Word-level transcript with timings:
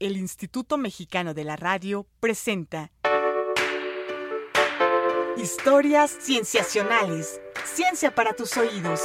el 0.00 0.16
Instituto 0.16 0.78
Mexicano 0.78 1.34
de 1.34 1.44
la 1.44 1.56
Radio 1.56 2.06
presenta 2.20 2.92
Historias 5.36 6.16
Cienciacionales. 6.20 7.40
Ciencia 7.64 8.14
para 8.14 8.32
tus 8.34 8.56
oídos. 8.56 9.02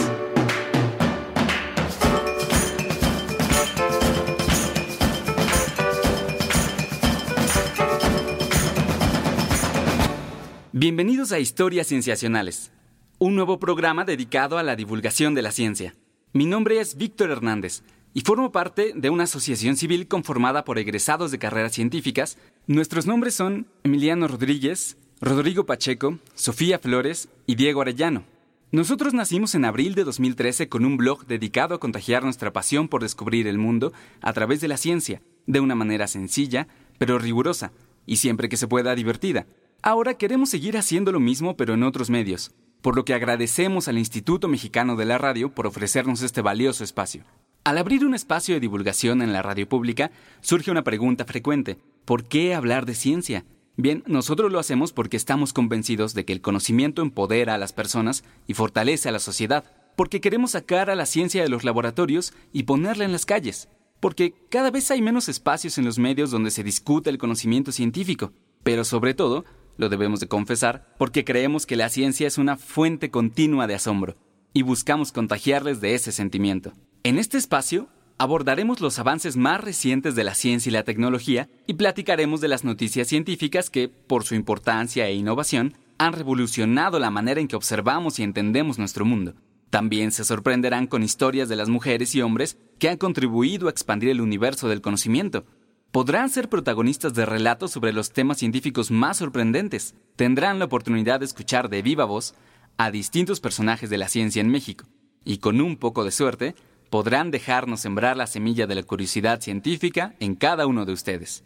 Bienvenidos 10.71 11.31
a 11.31 11.39
Historias 11.39 11.87
Cienciacionales, 11.87 12.71
un 13.19 13.35
nuevo 13.35 13.59
programa 13.59 14.05
dedicado 14.05 14.57
a 14.57 14.63
la 14.63 14.75
divulgación 14.75 15.33
de 15.33 15.41
la 15.41 15.51
ciencia. 15.51 15.95
Mi 16.33 16.45
nombre 16.45 16.79
es 16.79 16.97
Víctor 16.97 17.31
Hernández 17.31 17.83
y 18.13 18.21
formo 18.21 18.51
parte 18.51 18.93
de 18.95 19.09
una 19.09 19.23
asociación 19.23 19.75
civil 19.75 20.07
conformada 20.07 20.63
por 20.63 20.77
egresados 20.79 21.31
de 21.31 21.39
carreras 21.39 21.73
científicas. 21.73 22.37
Nuestros 22.67 23.05
nombres 23.05 23.33
son 23.33 23.67
Emiliano 23.83 24.27
Rodríguez, 24.27 24.97
Rodrigo 25.19 25.65
Pacheco, 25.65 26.19
Sofía 26.35 26.79
Flores 26.79 27.29
y 27.47 27.55
Diego 27.55 27.81
Arellano. 27.81 28.23
Nosotros 28.71 29.13
nacimos 29.13 29.53
en 29.55 29.65
abril 29.65 29.93
de 29.93 30.03
2013 30.03 30.67
con 30.67 30.83
un 30.83 30.97
blog 30.97 31.27
dedicado 31.27 31.75
a 31.75 31.79
contagiar 31.79 32.23
nuestra 32.23 32.51
pasión 32.51 32.87
por 32.87 33.03
descubrir 33.03 33.47
el 33.47 33.59
mundo 33.59 33.93
a 34.21 34.33
través 34.33 34.61
de 34.61 34.67
la 34.67 34.77
ciencia, 34.77 35.21
de 35.45 35.59
una 35.59 35.75
manera 35.75 36.07
sencilla, 36.07 36.67
pero 36.97 37.19
rigurosa, 37.19 37.71
y 38.05 38.17
siempre 38.17 38.49
que 38.49 38.57
se 38.57 38.67
pueda 38.67 38.95
divertida. 38.95 39.45
Ahora 39.83 40.15
queremos 40.15 40.49
seguir 40.49 40.77
haciendo 40.77 41.11
lo 41.11 41.19
mismo 41.19 41.55
pero 41.55 41.75
en 41.75 41.83
otros 41.83 42.09
medios, 42.09 42.51
por 42.81 42.95
lo 42.95 43.05
que 43.05 43.13
agradecemos 43.13 43.87
al 43.87 43.97
Instituto 43.97 44.47
Mexicano 44.47 44.95
de 44.95 45.05
la 45.05 45.17
Radio 45.17 45.53
por 45.53 45.67
ofrecernos 45.67 46.21
este 46.21 46.41
valioso 46.41 46.83
espacio. 46.83 47.23
Al 47.63 47.77
abrir 47.77 48.05
un 48.05 48.13
espacio 48.13 48.55
de 48.55 48.59
divulgación 48.59 49.21
en 49.21 49.31
la 49.31 49.41
radio 49.41 49.69
pública, 49.69 50.11
surge 50.41 50.69
una 50.69 50.83
pregunta 50.83 51.23
frecuente. 51.23 51.77
¿Por 52.03 52.25
qué 52.25 52.53
hablar 52.53 52.85
de 52.85 52.93
ciencia? 52.93 53.45
Bien, 53.77 54.03
nosotros 54.05 54.51
lo 54.51 54.59
hacemos 54.59 54.91
porque 54.91 55.15
estamos 55.15 55.53
convencidos 55.53 56.13
de 56.13 56.25
que 56.25 56.33
el 56.33 56.41
conocimiento 56.41 57.01
empodera 57.01 57.55
a 57.55 57.57
las 57.57 57.71
personas 57.71 58.25
y 58.47 58.53
fortalece 58.53 59.07
a 59.07 59.13
la 59.13 59.19
sociedad, 59.19 59.63
porque 59.95 60.19
queremos 60.19 60.51
sacar 60.51 60.89
a 60.89 60.95
la 60.95 61.05
ciencia 61.05 61.41
de 61.41 61.47
los 61.47 61.63
laboratorios 61.63 62.33
y 62.51 62.63
ponerla 62.63 63.05
en 63.05 63.13
las 63.13 63.25
calles, 63.25 63.69
porque 64.01 64.33
cada 64.49 64.69
vez 64.69 64.91
hay 64.91 65.01
menos 65.01 65.29
espacios 65.29 65.77
en 65.77 65.85
los 65.85 65.97
medios 65.97 66.31
donde 66.31 66.51
se 66.51 66.65
discute 66.65 67.09
el 67.09 67.17
conocimiento 67.17 67.71
científico, 67.71 68.33
pero 68.63 68.83
sobre 68.83 69.13
todo, 69.13 69.45
lo 69.77 69.87
debemos 69.87 70.19
de 70.19 70.27
confesar, 70.27 70.93
porque 70.97 71.23
creemos 71.23 71.65
que 71.65 71.77
la 71.77 71.87
ciencia 71.87 72.27
es 72.27 72.37
una 72.37 72.57
fuente 72.57 73.09
continua 73.09 73.67
de 73.67 73.75
asombro, 73.75 74.17
y 74.51 74.63
buscamos 74.63 75.13
contagiarles 75.13 75.79
de 75.79 75.95
ese 75.95 76.11
sentimiento. 76.11 76.73
En 77.05 77.19
este 77.19 77.37
espacio 77.37 77.89
abordaremos 78.17 78.79
los 78.79 78.97
avances 78.97 79.35
más 79.35 79.59
recientes 79.59 80.15
de 80.15 80.23
la 80.23 80.35
ciencia 80.35 80.69
y 80.69 80.73
la 80.73 80.83
tecnología 80.83 81.49
y 81.67 81.73
platicaremos 81.73 82.39
de 82.39 82.47
las 82.47 82.63
noticias 82.63 83.09
científicas 83.09 83.69
que, 83.69 83.89
por 83.89 84.23
su 84.23 84.35
importancia 84.35 85.05
e 85.05 85.13
innovación, 85.13 85.73
han 85.97 86.13
revolucionado 86.13 86.99
la 86.99 87.09
manera 87.09 87.41
en 87.41 87.49
que 87.49 87.57
observamos 87.57 88.19
y 88.19 88.23
entendemos 88.23 88.79
nuestro 88.79 89.03
mundo. 89.03 89.35
También 89.69 90.13
se 90.13 90.23
sorprenderán 90.23 90.87
con 90.87 91.03
historias 91.03 91.49
de 91.49 91.57
las 91.57 91.67
mujeres 91.67 92.15
y 92.15 92.21
hombres 92.21 92.57
que 92.79 92.87
han 92.87 92.97
contribuido 92.97 93.67
a 93.67 93.71
expandir 93.71 94.09
el 94.09 94.21
universo 94.21 94.69
del 94.69 94.79
conocimiento. 94.79 95.45
Podrán 95.91 96.29
ser 96.29 96.47
protagonistas 96.47 97.13
de 97.13 97.25
relatos 97.25 97.71
sobre 97.71 97.91
los 97.91 98.13
temas 98.13 98.37
científicos 98.37 98.91
más 98.91 99.17
sorprendentes. 99.17 99.93
Tendrán 100.15 100.57
la 100.57 100.65
oportunidad 100.65 101.19
de 101.19 101.25
escuchar 101.25 101.67
de 101.67 101.81
viva 101.81 102.05
voz 102.05 102.33
a 102.77 102.91
distintos 102.91 103.41
personajes 103.41 103.89
de 103.89 103.97
la 103.97 104.07
ciencia 104.07 104.39
en 104.39 104.47
México. 104.47 104.85
Y 105.25 105.39
con 105.39 105.59
un 105.59 105.77
poco 105.77 106.05
de 106.05 106.11
suerte, 106.11 106.55
podrán 106.93 107.31
dejarnos 107.31 107.79
sembrar 107.79 108.15
la 108.15 108.27
semilla 108.27 108.67
de 108.67 108.75
la 108.75 108.83
curiosidad 108.83 109.41
científica 109.41 110.13
en 110.19 110.35
cada 110.35 110.67
uno 110.67 110.85
de 110.85 110.93
ustedes. 110.93 111.43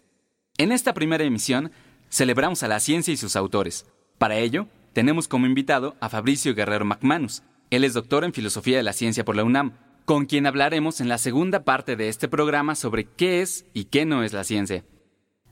En 0.57 0.73
esta 0.73 0.93
primera 0.93 1.23
emisión, 1.23 1.71
celebramos 2.09 2.63
a 2.63 2.67
la 2.67 2.81
ciencia 2.81 3.13
y 3.13 3.15
sus 3.15 3.37
autores. 3.37 3.85
Para 4.17 4.35
ello, 4.35 4.67
tenemos 4.91 5.29
como 5.29 5.45
invitado 5.45 5.95
a 6.01 6.09
Fabricio 6.09 6.53
Guerrero 6.53 6.83
McManus. 6.83 7.43
Él 7.69 7.85
es 7.85 7.93
doctor 7.93 8.25
en 8.25 8.33
Filosofía 8.33 8.75
de 8.75 8.83
la 8.83 8.91
Ciencia 8.91 9.23
por 9.23 9.37
la 9.37 9.45
UNAM, 9.45 9.71
con 10.03 10.25
quien 10.25 10.47
hablaremos 10.47 10.99
en 10.99 11.07
la 11.07 11.17
segunda 11.17 11.63
parte 11.63 11.95
de 11.95 12.09
este 12.09 12.27
programa 12.27 12.75
sobre 12.75 13.05
qué 13.05 13.41
es 13.41 13.65
y 13.73 13.85
qué 13.85 14.05
no 14.05 14.23
es 14.23 14.33
la 14.33 14.43
ciencia. 14.43 14.83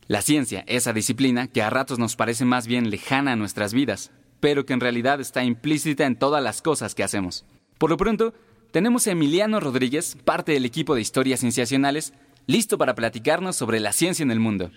La 0.08 0.22
ciencia, 0.22 0.66
esa 0.68 0.92
disciplina 0.92 1.48
que 1.48 1.62
a 1.62 1.70
ratos 1.70 2.00
nos 2.00 2.18
parece 2.18 2.44
más 2.44 2.68
bien 2.68 2.90
lejana 2.90 3.32
a 3.32 3.38
nuestras 3.38 3.74
vidas, 3.74 4.12
pero 4.42 4.66
que 4.66 4.74
en 4.74 4.82
realidad 4.82 5.22
está 5.22 5.46
implícita 5.46 6.06
en 6.06 6.20
todas 6.20 6.44
las 6.44 6.62
cosas 6.62 6.96
que 6.96 7.04
hacemos. 7.04 7.46
Por 7.78 7.92
lo 7.92 7.96
pronto, 7.96 8.34
tenemos 8.76 9.08
a 9.08 9.12
Emiliano 9.12 9.62
Rodríguez, 9.62 10.18
parte 10.26 10.52
del 10.52 10.66
equipo 10.66 10.96
de 10.96 11.02
Historias 11.02 11.40
Cienciacionales, 11.40 12.12
listo 12.46 12.78
para 12.78 12.94
platicarnos 12.94 13.56
sobre 13.56 13.80
la 13.80 13.94
ciencia 13.94 14.22
en 14.22 14.32
el 14.32 14.42
mundo. 14.42 14.70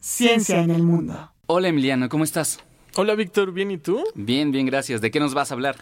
Ciencia 0.00 0.60
en 0.60 0.72
el 0.72 0.82
mundo. 0.82 1.30
Hola 1.46 1.68
Emiliano, 1.68 2.08
¿cómo 2.08 2.24
estás? 2.24 2.58
Hola 2.96 3.14
Víctor, 3.14 3.52
¿bien 3.52 3.70
y 3.70 3.78
tú? 3.78 4.02
Bien, 4.16 4.50
bien, 4.50 4.66
gracias. 4.66 5.00
¿De 5.00 5.12
qué 5.12 5.20
nos 5.20 5.34
vas 5.34 5.52
a 5.52 5.54
hablar? 5.54 5.76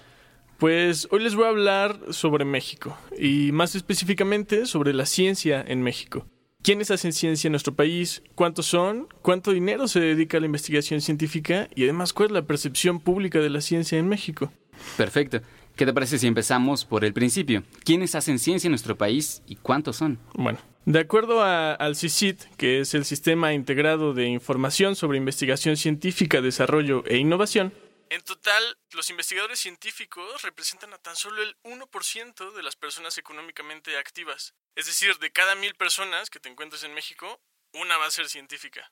Pues 0.58 1.08
hoy 1.12 1.22
les 1.22 1.34
voy 1.34 1.46
a 1.46 1.48
hablar 1.48 1.98
sobre 2.10 2.44
México 2.44 2.94
y 3.18 3.50
más 3.52 3.74
específicamente 3.74 4.66
sobre 4.66 4.92
la 4.92 5.06
ciencia 5.06 5.64
en 5.66 5.80
México. 5.80 6.26
¿Quiénes 6.62 6.90
hacen 6.90 7.14
ciencia 7.14 7.48
en 7.48 7.52
nuestro 7.52 7.74
país? 7.74 8.22
¿Cuántos 8.34 8.66
son? 8.66 9.08
¿Cuánto 9.22 9.50
dinero 9.50 9.88
se 9.88 10.00
dedica 10.00 10.36
a 10.36 10.40
la 10.40 10.46
investigación 10.46 11.00
científica? 11.00 11.70
Y 11.74 11.84
además, 11.84 12.12
¿cuál 12.12 12.26
es 12.26 12.32
la 12.32 12.46
percepción 12.46 13.00
pública 13.00 13.38
de 13.38 13.48
la 13.48 13.62
ciencia 13.62 13.98
en 13.98 14.08
México? 14.08 14.52
Perfecto. 14.98 15.40
¿Qué 15.76 15.86
te 15.86 15.92
parece 15.92 16.18
si 16.18 16.26
empezamos 16.26 16.84
por 16.84 17.04
el 17.04 17.12
principio? 17.12 17.62
¿Quiénes 17.84 18.14
hacen 18.14 18.38
ciencia 18.38 18.68
en 18.68 18.72
nuestro 18.72 18.96
país 18.96 19.42
y 19.46 19.56
cuántos 19.56 19.96
son? 19.96 20.18
Bueno, 20.34 20.58
de 20.84 21.00
acuerdo 21.00 21.42
al 21.42 21.96
CICIT, 21.96 22.42
que 22.56 22.80
es 22.80 22.94
el 22.94 23.04
Sistema 23.04 23.54
Integrado 23.54 24.12
de 24.12 24.26
Información 24.26 24.96
sobre 24.96 25.18
Investigación 25.18 25.76
Científica, 25.76 26.40
Desarrollo 26.40 27.04
e 27.06 27.16
Innovación, 27.16 27.72
en 28.10 28.22
total, 28.22 28.76
los 28.90 29.08
investigadores 29.10 29.60
científicos 29.60 30.42
representan 30.42 30.92
a 30.92 30.98
tan 30.98 31.14
solo 31.14 31.42
el 31.42 31.56
1% 31.62 32.52
de 32.56 32.62
las 32.64 32.74
personas 32.74 33.16
económicamente 33.18 33.96
activas. 33.96 34.52
Es 34.74 34.86
decir, 34.86 35.16
de 35.18 35.30
cada 35.30 35.54
mil 35.54 35.76
personas 35.76 36.28
que 36.28 36.40
te 36.40 36.48
encuentres 36.48 36.82
en 36.82 36.92
México, 36.92 37.40
una 37.72 37.98
va 37.98 38.06
a 38.06 38.10
ser 38.10 38.28
científica. 38.28 38.90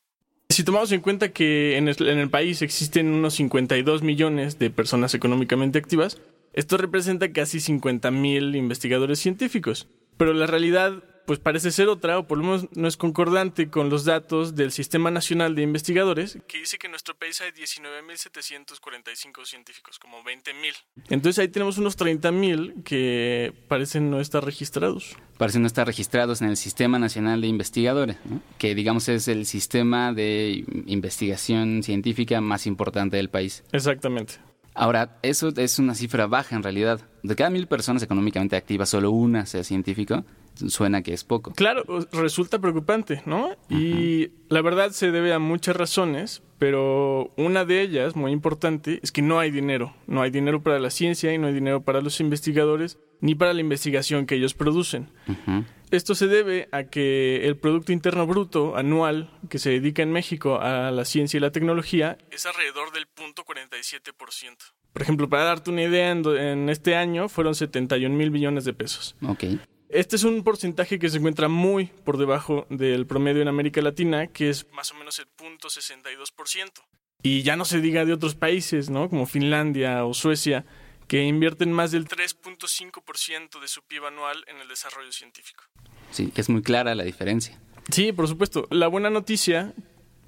Si 0.49 0.62
tomamos 0.62 0.93
en 0.93 1.00
cuenta 1.00 1.33
que 1.33 1.77
en 1.77 1.88
el 1.88 2.31
país 2.31 2.62
existen 2.62 3.12
unos 3.12 3.34
52 3.34 4.03
millones 4.03 4.61
de 4.61 4.71
personas 4.71 5.15
económicamente 5.15 5.81
activas, 5.81 6.21
esto 6.53 6.76
representa 6.76 7.32
casi 7.32 7.59
50.000 7.59 8.56
investigadores 8.56 9.19
científicos. 9.19 9.88
Pero 10.16 10.32
la 10.32 10.47
realidad 10.47 11.03
pues 11.28 11.38
parece 11.38 11.70
ser 11.72 11.88
otra, 11.88 12.19
o 12.19 12.26
por 12.26 12.38
lo 12.38 12.44
menos 12.44 12.69
no 12.75 12.88
es 12.88 12.97
concordante 12.97 13.69
con 13.69 13.91
los 13.91 14.06
datos 14.06 14.54
del 14.54 14.72
Sistema 14.72 15.10
Nacional 15.10 15.54
de 15.54 15.60
Investigadores, 15.60 16.38
que 16.48 16.60
dice 16.60 16.78
que 16.78 16.87
en 16.87 16.92
nuestro 16.92 17.14
país 17.14 17.38
hay 17.42 17.50
19.745 17.50 19.44
científicos, 19.44 19.98
como 19.98 20.25
20.000. 20.25 20.72
Entonces 21.10 21.38
ahí 21.38 21.48
tenemos 21.48 21.76
unos 21.76 21.98
30.000 21.98 22.82
que 22.82 23.53
parecen 23.69 24.10
no 24.10 24.22
estar 24.22 24.42
registrados. 24.42 25.19
Parecen 25.37 25.60
no 25.60 25.66
estar 25.66 25.87
registrados 25.87 26.41
en 26.41 26.48
el 26.48 26.56
Sistema 26.56 26.98
Nacional 26.98 27.42
de 27.42 27.48
Investigadores, 27.48 28.16
que 28.56 28.75
digamos 28.75 29.10
es 29.10 29.28
el 29.28 29.44
sistema 29.44 30.14
de 30.14 30.64
investigación 30.87 31.82
científica 31.82 32.41
más 32.41 32.66
importante 32.66 33.19
del 33.19 33.28
país. 33.28 33.64
Exactamente. 33.72 34.37
Ahora, 34.78 35.19
eso 35.22 35.53
es 35.56 35.81
una 35.81 35.97
cifra 35.97 36.28
baja 36.28 36.55
en 36.55 36.62
realidad. 36.62 37.00
De 37.25 37.34
cada 37.34 37.50
mil 37.50 37.66
personas 37.66 38.00
económicamente 38.05 38.55
activas, 38.55 38.89
solo 38.89 39.11
una 39.11 39.44
sea 39.44 39.65
científico 39.65 40.25
suena 40.69 41.03
que 41.03 41.12
es 41.12 41.25
poco. 41.25 41.53
Claro, 41.53 41.84
resulta 42.12 42.59
preocupante, 42.61 43.22
¿no? 43.27 43.50
Y 43.69 44.31
la 44.49 44.62
verdad 44.62 44.91
se 44.91 45.11
debe 45.11 45.33
a 45.33 45.38
muchas 45.38 45.77
razones, 45.77 46.43
pero 46.59 47.33
una 47.37 47.65
de 47.65 47.83
ellas, 47.83 48.17
muy 48.17 48.33
importante, 48.33 49.00
es 49.03 49.12
que 49.12 49.22
no 49.22 49.41
hay 49.41 49.50
dinero. 49.50 49.94
No 50.06 50.22
hay 50.22 50.31
dinero 50.31 50.62
para 50.62 50.78
la 50.78 50.91
ciencia 50.91 51.33
y 51.33 51.38
no 51.38 51.49
hay 51.49 51.55
dinero 51.55 51.83
para 51.83 52.00
los 52.00 52.21
investigadores 52.21 52.99
ni 53.21 53.34
para 53.34 53.53
la 53.55 53.61
investigación 53.61 54.27
que 54.27 54.37
ellos 54.37 54.55
producen. 54.55 55.09
Esto 55.91 56.15
se 56.15 56.26
debe 56.26 56.69
a 56.71 56.84
que 56.84 57.47
el 57.47 57.56
Producto 57.56 57.93
Interno 57.93 58.26
Bruto 58.26 58.76
anual 58.76 59.31
que 59.49 59.58
se 59.58 59.70
dedica 59.70 60.02
en 60.02 60.12
México 60.12 60.61
a 60.61 60.90
la 60.90 61.05
ciencia 61.05 61.38
y 61.38 61.40
la 61.40 61.50
tecnología 61.50 62.19
es 62.31 62.44
alrededor 62.44 62.93
del 62.93 63.06
punto 63.06 63.44
47%. 63.44 64.56
Por 64.93 65.02
ejemplo, 65.02 65.29
para 65.29 65.44
darte 65.44 65.70
una 65.70 65.85
idea, 65.85 66.11
en, 66.11 66.69
este 66.69 66.94
año 66.94 67.29
fueron 67.29 67.55
71 67.55 68.14
mil 68.14 68.31
millones 68.31 68.64
de 68.64 68.75
pesos. 68.75 69.17
Okay. 69.23 69.61
Este 69.88 70.17
es 70.17 70.25
un 70.25 70.44
porcentaje 70.44 70.99
que 70.99 71.08
se 71.08 71.17
encuentra 71.17 71.49
muy 71.49 71.87
por 71.87 72.19
debajo 72.19 72.67
del 72.69 73.06
promedio 73.06 73.40
en 73.40 73.49
América 73.49 73.81
Latina, 73.81 74.26
que 74.26 74.50
es 74.50 74.67
más 74.73 74.93
o 74.93 74.94
menos 74.94 75.19
el 75.19 75.26
punto 75.26 75.69
62%. 75.69 76.73
Y 77.23 77.43
ya 77.43 77.56
no 77.56 77.64
se 77.64 77.81
diga 77.81 78.05
de 78.05 78.12
otros 78.12 78.35
países, 78.35 78.90
¿no? 78.90 79.08
Como 79.08 79.26
Finlandia 79.26 80.05
o 80.05 80.14
Suecia, 80.14 80.67
que 81.08 81.25
invierten 81.25 81.72
más 81.72 81.90
del 81.90 82.06
3.5% 82.06 83.60
de 83.60 83.66
su 83.66 83.82
PIB 83.82 84.06
anual 84.06 84.44
en 84.46 84.58
el 84.58 84.69
desarrollo 84.69 85.10
científico. 85.10 85.64
Sí, 86.10 86.32
es 86.37 86.49
muy 86.49 86.62
clara 86.62 86.94
la 86.94 87.02
diferencia. 87.02 87.58
Sí, 87.90 88.12
por 88.12 88.28
supuesto. 88.28 88.69
La 88.70 88.87
buena 88.88 89.08
noticia, 89.08 89.75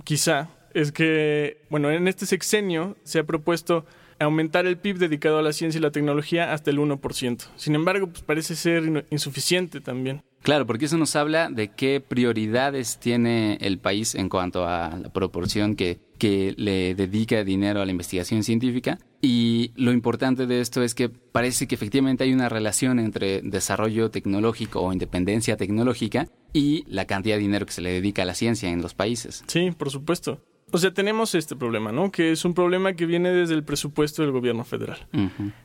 quizá, 0.05 0.49
es 0.73 0.91
que, 0.91 1.63
bueno, 1.69 1.91
en 1.91 2.09
este 2.09 2.25
sexenio 2.27 2.97
se 3.05 3.19
ha 3.19 3.25
propuesto 3.25 3.85
aumentar 4.19 4.67
el 4.67 4.79
PIB 4.79 4.99
dedicado 4.99 5.39
a 5.39 5.43
la 5.43 5.53
ciencia 5.53 5.79
y 5.79 5.83
la 5.83 5.91
tecnología 5.91 6.53
hasta 6.53 6.71
el 6.71 6.79
1%. 6.79 7.49
Sin 7.57 7.75
embargo, 7.75 8.07
pues 8.09 8.23
parece 8.23 8.57
ser 8.57 9.07
insuficiente 9.11 9.81
también. 9.81 10.23
Claro, 10.43 10.67
porque 10.67 10.87
eso 10.87 10.97
nos 10.97 11.17
habla 11.17 11.51
de 11.51 11.69
qué 11.69 12.01
prioridades 12.01 12.99
tiene 12.99 13.59
el 13.61 13.79
país 13.79 14.15
en 14.15 14.31
cuanto 14.31 14.67
a 14.67 14.97
la 14.97 15.13
proporción 15.13 15.77
que, 15.77 16.01
que 16.19 16.55
le 16.57 16.95
dedica 16.95 17.45
dinero 17.45 17.83
a 17.83 17.85
la 17.85 17.91
investigación 17.91 18.43
científica. 18.43 18.99
Y 19.23 19.73
lo 19.77 19.93
importante 19.93 20.47
de 20.47 20.61
esto 20.61 20.83
es 20.83 20.95
que 20.95 21.11
parece 21.11 21.69
que 21.69 21.75
efectivamente 21.75 22.25
hay 22.25 22.33
una 22.33 22.49
relación 22.49 22.99
entre 22.99 23.43
desarrollo 23.43 24.11
tecnológico 24.11 24.81
o 24.81 24.93
independencia 24.93 25.57
tecnológica 25.57 26.27
y 26.53 26.85
la 26.87 27.07
cantidad 27.07 27.37
de 27.37 27.43
dinero 27.43 27.67
que 27.67 27.73
se 27.73 27.83
le 27.83 27.93
dedica 27.93 28.23
a 28.23 28.25
la 28.25 28.35
ciencia 28.35 28.71
en 28.71 28.81
los 28.81 28.95
países. 28.95 29.45
Sí, 29.47 29.73
por 29.77 29.91
supuesto. 29.91 30.41
O 30.73 30.79
sea, 30.79 30.95
tenemos 30.95 31.35
este 31.35 31.57
problema, 31.57 31.93
¿no? 31.93 32.11
Que 32.13 32.31
es 32.31 32.45
un 32.45 32.55
problema 32.55 32.95
que 32.95 33.05
viene 33.05 33.31
desde 33.31 33.55
el 33.55 33.65
presupuesto 33.65 34.23
del 34.23 34.31
gobierno 34.31 34.65
federal. 34.65 35.07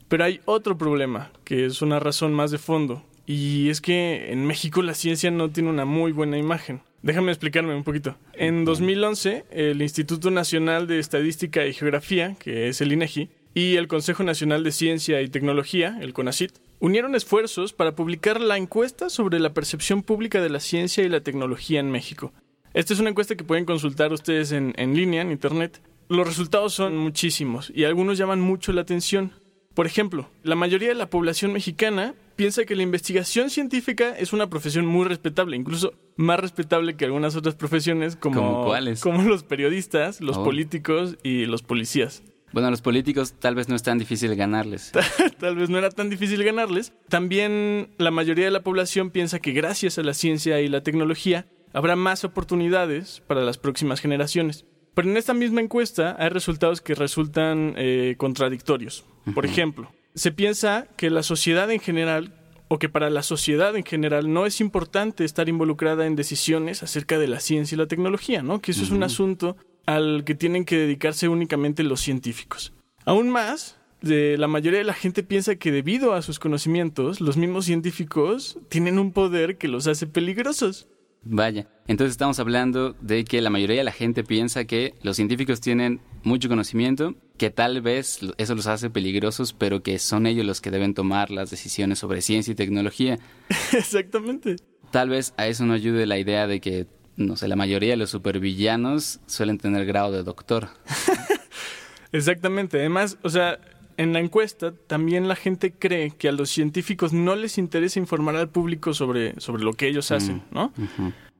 Pero 0.07 0.23
hay 0.23 0.41
otro 0.45 0.77
problema, 0.77 1.31
que 1.43 1.65
es 1.65 1.81
una 1.81 1.99
razón 1.99 2.33
más 2.33 2.51
de 2.51 2.57
fondo, 2.57 3.03
y 3.27 3.69
es 3.69 3.81
que 3.81 4.31
en 4.31 4.45
México 4.45 4.81
la 4.81 4.95
ciencia 4.95 5.31
no 5.31 5.51
tiene 5.51 5.69
una 5.69 5.85
muy 5.85 6.11
buena 6.11 6.37
imagen. 6.37 6.81
Déjame 7.03 7.31
explicarme 7.31 7.75
un 7.75 7.83
poquito. 7.83 8.17
En 8.33 8.65
2011, 8.65 9.45
el 9.51 9.81
Instituto 9.81 10.31
Nacional 10.31 10.87
de 10.87 10.97
Estadística 10.97 11.67
y 11.67 11.73
Geografía, 11.73 12.35
que 12.39 12.67
es 12.67 12.81
el 12.81 12.91
INEGI, 12.91 13.29
y 13.55 13.77
el 13.77 13.87
Consejo 13.87 14.23
Nacional 14.23 14.63
de 14.65 14.73
Ciencia 14.73 15.21
y 15.21 15.29
Tecnología, 15.29 15.97
el 16.01 16.13
CONACIT, 16.13 16.51
unieron 16.79 17.15
esfuerzos 17.15 17.71
para 17.71 17.95
publicar 17.95 18.41
la 18.41 18.57
encuesta 18.57 19.09
sobre 19.09 19.39
la 19.39 19.53
percepción 19.53 20.03
pública 20.03 20.41
de 20.41 20.49
la 20.49 20.59
ciencia 20.59 21.05
y 21.05 21.09
la 21.09 21.21
tecnología 21.21 21.79
en 21.79 21.89
México. 21.89 22.33
Esta 22.73 22.93
es 22.93 22.99
una 22.99 23.11
encuesta 23.11 23.35
que 23.35 23.45
pueden 23.45 23.63
consultar 23.63 24.11
ustedes 24.11 24.51
en, 24.51 24.73
en 24.75 24.93
línea, 24.93 25.21
en 25.21 25.31
Internet. 25.31 25.81
Los 26.09 26.27
resultados 26.27 26.73
son 26.73 26.97
muchísimos 26.97 27.71
y 27.73 27.85
algunos 27.85 28.17
llaman 28.17 28.41
mucho 28.41 28.73
la 28.73 28.81
atención. 28.81 29.31
Por 29.73 29.87
ejemplo, 29.87 30.29
la 30.43 30.55
mayoría 30.55 30.89
de 30.89 30.95
la 30.95 31.09
población 31.09 31.53
mexicana 31.53 32.13
piensa 32.35 32.65
que 32.65 32.75
la 32.75 32.83
investigación 32.83 33.49
científica 33.49 34.17
es 34.17 34.33
una 34.33 34.49
profesión 34.49 34.85
muy 34.85 35.05
respetable, 35.05 35.55
incluso 35.55 35.93
más 36.17 36.41
respetable 36.41 36.97
que 36.97 37.05
algunas 37.05 37.37
otras 37.37 37.55
profesiones 37.55 38.17
como, 38.17 38.69
como 39.01 39.21
los 39.23 39.43
periodistas, 39.43 40.19
los 40.19 40.37
oh. 40.37 40.43
políticos 40.43 41.17
y 41.23 41.45
los 41.45 41.63
policías. 41.63 42.21
Bueno, 42.55 42.69
a 42.69 42.71
los 42.71 42.81
políticos 42.81 43.33
tal 43.37 43.53
vez 43.53 43.67
no 43.67 43.75
es 43.75 43.83
tan 43.83 43.97
difícil 43.97 44.33
ganarles. 44.33 44.93
tal 45.39 45.57
vez 45.57 45.69
no 45.69 45.77
era 45.77 45.89
tan 45.89 46.09
difícil 46.09 46.41
ganarles. 46.41 46.93
También 47.09 47.89
la 47.97 48.11
mayoría 48.11 48.45
de 48.45 48.51
la 48.51 48.63
población 48.63 49.09
piensa 49.09 49.39
que 49.39 49.51
gracias 49.51 49.97
a 49.97 50.03
la 50.03 50.13
ciencia 50.13 50.61
y 50.61 50.69
la 50.69 50.79
tecnología 50.79 51.47
habrá 51.73 51.97
más 51.97 52.23
oportunidades 52.23 53.21
para 53.27 53.41
las 53.41 53.57
próximas 53.57 53.99
generaciones. 53.99 54.63
Pero 54.93 55.09
en 55.09 55.17
esta 55.17 55.33
misma 55.33 55.59
encuesta 55.59 56.15
hay 56.17 56.29
resultados 56.29 56.79
que 56.79 56.95
resultan 56.95 57.73
eh, 57.75 58.15
contradictorios. 58.17 59.03
Por 59.33 59.45
ejemplo, 59.45 59.91
se 60.13 60.31
piensa 60.31 60.87
que 60.95 61.09
la 61.09 61.23
sociedad 61.23 61.69
en 61.71 61.81
general 61.81 62.33
o 62.69 62.79
que 62.79 62.87
para 62.87 63.09
la 63.09 63.21
sociedad 63.21 63.75
en 63.75 63.83
general 63.83 64.31
no 64.31 64.45
es 64.45 64.61
importante 64.61 65.25
estar 65.25 65.49
involucrada 65.49 66.05
en 66.05 66.15
decisiones 66.15 66.83
acerca 66.83 67.19
de 67.19 67.27
la 67.27 67.41
ciencia 67.41 67.75
y 67.75 67.79
la 67.79 67.87
tecnología, 67.87 68.43
¿no? 68.43 68.61
Que 68.61 68.71
eso 68.71 68.83
es 68.83 68.91
un 68.91 69.03
asunto 69.03 69.57
al 69.85 70.23
que 70.23 70.35
tienen 70.35 70.65
que 70.65 70.77
dedicarse 70.77 71.27
únicamente 71.27 71.83
los 71.83 72.01
científicos. 72.01 72.73
Aún 73.05 73.29
más, 73.29 73.77
de, 74.01 74.37
la 74.37 74.47
mayoría 74.47 74.79
de 74.79 74.85
la 74.85 74.93
gente 74.93 75.23
piensa 75.23 75.55
que 75.55 75.71
debido 75.71 76.13
a 76.13 76.21
sus 76.21 76.39
conocimientos, 76.39 77.21
los 77.21 77.37
mismos 77.37 77.65
científicos 77.65 78.57
tienen 78.69 78.99
un 78.99 79.11
poder 79.11 79.57
que 79.57 79.67
los 79.67 79.87
hace 79.87 80.07
peligrosos. 80.07 80.87
Vaya, 81.27 81.67
entonces 81.87 82.11
estamos 82.11 82.39
hablando 82.39 82.93
de 83.01 83.25
que 83.25 83.41
la 83.41 83.49
mayoría 83.49 83.77
de 83.77 83.83
la 83.83 83.91
gente 83.91 84.23
piensa 84.23 84.65
que 84.65 84.93
los 85.01 85.15
científicos 85.15 85.59
tienen 85.59 85.99
mucho 86.21 86.49
conocimiento, 86.49 87.15
que 87.37 87.49
tal 87.49 87.81
vez 87.81 88.19
eso 88.37 88.53
los 88.53 88.67
hace 88.67 88.91
peligrosos, 88.91 89.51
pero 89.51 89.81
que 89.81 89.97
son 89.97 90.27
ellos 90.27 90.45
los 90.45 90.61
que 90.61 90.69
deben 90.69 90.93
tomar 90.93 91.31
las 91.31 91.49
decisiones 91.49 91.97
sobre 91.97 92.21
ciencia 92.21 92.51
y 92.51 92.55
tecnología. 92.55 93.17
Exactamente. 93.73 94.57
Tal 94.91 95.09
vez 95.09 95.33
a 95.37 95.47
eso 95.47 95.65
no 95.65 95.73
ayude 95.73 96.05
la 96.05 96.19
idea 96.19 96.45
de 96.45 96.61
que, 96.61 96.85
no 97.17 97.35
sé, 97.37 97.47
la 97.47 97.55
mayoría 97.55 97.91
de 97.91 97.97
los 97.97 98.09
supervillanos 98.09 99.19
suelen 99.25 99.57
tener 99.57 99.85
grado 99.85 100.11
de 100.11 100.23
doctor. 100.23 100.69
Exactamente. 102.11 102.79
Además, 102.79 103.17
o 103.23 103.29
sea, 103.29 103.59
en 103.97 104.13
la 104.13 104.19
encuesta 104.19 104.73
también 104.87 105.27
la 105.27 105.35
gente 105.35 105.73
cree 105.73 106.11
que 106.11 106.29
a 106.29 106.31
los 106.31 106.49
científicos 106.49 107.13
no 107.13 107.35
les 107.35 107.57
interesa 107.57 107.99
informar 107.99 108.35
al 108.35 108.49
público 108.49 108.93
sobre, 108.93 109.39
sobre 109.39 109.63
lo 109.63 109.73
que 109.73 109.87
ellos 109.87 110.11
hacen, 110.11 110.37
mm, 110.51 110.53
¿no? 110.53 110.73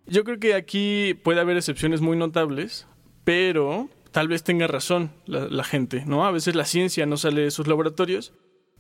Yo 0.07 0.24
creo 0.24 0.39
que 0.39 0.54
aquí 0.54 1.16
puede 1.24 1.39
haber 1.42 1.57
excepciones 1.57 2.01
muy 2.01 2.16
notables, 2.16 2.88
pero 3.24 3.89
tal 4.12 4.28
vez 4.28 4.44
tenga 4.44 4.68
razón 4.68 5.12
la, 5.25 5.48
la, 5.48 5.63
gente, 5.63 6.04
¿no? 6.06 6.25
A 6.25 6.31
veces 6.31 6.56
la 6.56 6.66
ciencia 6.66 7.06
no 7.06 7.18
sale 7.18 7.42
de 7.42 7.51
sus 7.51 7.68
laboratorios 7.68 8.33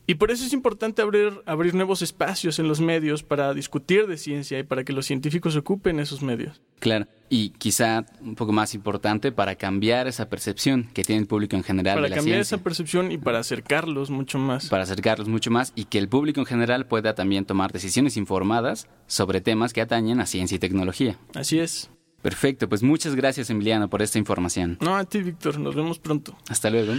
y 0.07 0.15
por 0.15 0.31
eso 0.31 0.45
es 0.45 0.53
importante 0.53 1.01
abrir, 1.01 1.41
abrir 1.45 1.73
nuevos 1.73 2.01
espacios 2.01 2.59
en 2.59 2.67
los 2.67 2.79
medios 2.79 3.23
para 3.23 3.53
discutir 3.53 4.07
de 4.07 4.17
ciencia 4.17 4.59
y 4.59 4.63
para 4.63 4.83
que 4.83 4.93
los 4.93 5.05
científicos 5.05 5.55
ocupen 5.55 5.99
esos 5.99 6.21
medios. 6.21 6.61
Claro, 6.79 7.07
y 7.29 7.49
quizá 7.51 8.05
un 8.21 8.35
poco 8.35 8.51
más 8.51 8.75
importante 8.75 9.31
para 9.31 9.55
cambiar 9.55 10.07
esa 10.07 10.29
percepción 10.29 10.89
que 10.93 11.03
tiene 11.03 11.21
el 11.21 11.27
público 11.27 11.55
en 11.55 11.63
general. 11.63 11.95
Para 11.95 12.03
de 12.05 12.09
la 12.09 12.15
cambiar 12.17 12.39
esa 12.39 12.59
percepción 12.59 13.11
y 13.11 13.17
para 13.17 13.39
acercarlos 13.39 14.09
mucho 14.09 14.37
más. 14.37 14.69
Para 14.69 14.83
acercarlos 14.83 15.27
mucho 15.27 15.49
más 15.49 15.73
y 15.75 15.85
que 15.85 15.97
el 15.97 16.07
público 16.07 16.39
en 16.39 16.45
general 16.45 16.85
pueda 16.85 17.15
también 17.15 17.45
tomar 17.45 17.71
decisiones 17.71 18.17
informadas 18.17 18.87
sobre 19.07 19.41
temas 19.41 19.73
que 19.73 19.81
atañen 19.81 20.19
a 20.19 20.25
ciencia 20.25 20.55
y 20.55 20.59
tecnología. 20.59 21.17
Así 21.33 21.59
es. 21.59 21.89
Perfecto, 22.21 22.67
pues 22.67 22.81
muchas 22.81 23.15
gracias 23.15 23.51
Emiliano 23.51 23.87
por 23.87 24.01
esta 24.01 24.17
información. 24.17 24.77
No, 24.81 24.95
a 24.95 25.03
ti 25.05 25.21
Víctor, 25.21 25.59
nos 25.59 25.75
vemos 25.75 25.99
pronto. 25.99 26.35
Hasta 26.49 26.71
luego. 26.71 26.93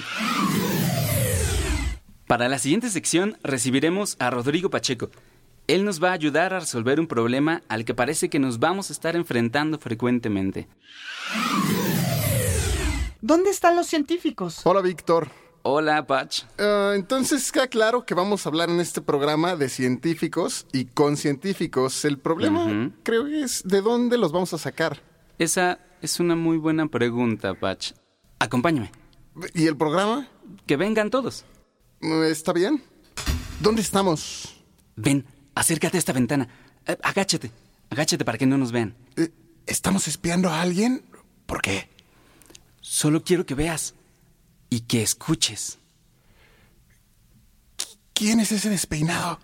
Para 2.27 2.49
la 2.49 2.59
siguiente 2.59 2.91
sección 2.91 3.39
recibiremos 3.45 4.17
a 4.19 4.31
Rodrigo 4.31 4.69
Pacheco. 4.69 5.11
Él 5.69 5.85
nos 5.85 6.03
va 6.03 6.11
a 6.11 6.15
ayudar 6.15 6.53
a 6.53 6.59
resolver 6.59 6.99
un 6.99 7.07
problema 7.07 7.63
al 7.69 7.85
que 7.85 7.95
parece 7.95 8.29
que 8.29 8.41
nos 8.41 8.59
vamos 8.59 8.91
a 8.91 8.93
estar 8.93 9.15
enfrentando 9.15 9.79
frecuentemente. 9.79 10.67
¿Dónde 13.21 13.51
están 13.51 13.77
los 13.77 13.87
científicos? 13.87 14.61
Hola, 14.65 14.81
Víctor. 14.81 15.31
Hola, 15.63 16.05
Pach. 16.05 16.43
Ah, 16.59 16.95
entonces 16.97 17.53
queda 17.53 17.69
claro 17.69 18.05
que 18.05 18.15
vamos 18.15 18.45
a 18.45 18.49
hablar 18.49 18.71
en 18.71 18.81
este 18.81 19.01
programa 19.01 19.55
de 19.55 19.69
científicos 19.69 20.67
y 20.73 20.87
con 20.87 21.17
científicos. 21.17 22.05
El 22.05 22.19
problema, 22.19 22.93
creo 23.05 23.27
que 23.27 23.43
es 23.43 23.63
de 23.65 23.83
dónde 23.83 24.19
los 24.19 24.33
vamos 24.33 24.53
a 24.53 24.59
sacar. 24.59 25.01
Esa 25.39 25.79
es 26.03 26.19
una 26.19 26.35
muy 26.35 26.57
buena 26.57 26.89
pregunta, 26.89 27.55
Pach. 27.55 27.93
Acompáñame. 28.41 28.91
¿Y 29.55 29.67
el 29.67 29.77
programa? 29.77 30.29
Que 30.67 30.77
vengan 30.77 31.11
todos. 31.11 31.45
¿Está 32.01 32.53
bien? 32.53 32.83
¿Dónde 33.61 33.83
estamos? 33.83 34.57
Ven, 34.97 35.25
acércate 35.55 35.97
a 35.97 36.01
esta 36.01 36.13
ventana. 36.13 36.49
Eh, 36.87 36.97
agáchate, 37.03 37.51
agáchate 37.91 38.25
para 38.25 38.39
que 38.39 38.47
no 38.47 38.59
nos 38.59 38.73
vean. 38.73 38.95
Eh, 39.17 39.31
¿Estamos 39.67 40.07
espiando 40.09 40.51
a 40.51 40.61
alguien? 40.61 41.03
¿Por 41.47 41.63
qué? 41.63 41.89
Solo 42.81 43.25
quiero 43.25 43.47
que 43.47 43.55
veas 43.55 43.95
y 44.71 44.81
que 44.81 45.03
escuches. 45.03 45.79
¿Quién 48.13 48.41
es 48.41 48.53
ese 48.53 48.71
despeinado? 48.71 49.41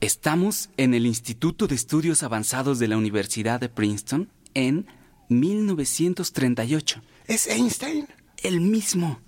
Estamos 0.00 0.70
en 0.76 0.94
el 0.94 1.04
Instituto 1.04 1.66
de 1.66 1.74
Estudios 1.74 2.22
Avanzados 2.22 2.78
de 2.78 2.88
la 2.88 2.96
Universidad 2.96 3.60
de 3.60 3.68
Princeton 3.68 4.30
en 4.54 4.86
1938. 5.28 7.02
¿Es 7.26 7.46
Einstein? 7.46 8.08
El 8.42 8.60
mismo. 8.60 9.20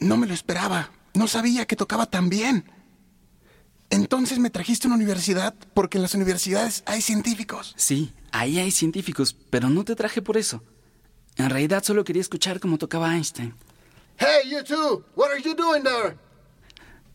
No 0.00 0.16
me 0.16 0.26
lo 0.26 0.34
esperaba. 0.34 0.90
No 1.14 1.28
sabía 1.28 1.66
que 1.66 1.76
tocaba 1.76 2.06
tan 2.06 2.28
bien. 2.28 2.64
Entonces 3.90 4.38
me 4.38 4.48
trajiste 4.48 4.86
a 4.86 4.88
una 4.88 4.96
universidad 4.96 5.54
porque 5.74 5.98
en 5.98 6.02
las 6.02 6.14
universidades 6.14 6.82
hay 6.86 7.02
científicos. 7.02 7.74
Sí, 7.76 8.14
ahí 8.30 8.58
hay 8.58 8.70
científicos, 8.70 9.36
pero 9.50 9.68
no 9.68 9.84
te 9.84 9.94
traje 9.94 10.22
por 10.22 10.38
eso. 10.38 10.62
En 11.36 11.50
realidad 11.50 11.82
solo 11.84 12.02
quería 12.04 12.22
escuchar 12.22 12.58
cómo 12.58 12.78
tocaba 12.78 13.14
Einstein. 13.14 13.54
Hey, 14.18 14.50
you 14.50 14.62
two, 14.64 15.04
what 15.14 15.30
are 15.30 15.42
you 15.42 15.54
doing 15.54 15.82
there? 15.82 16.16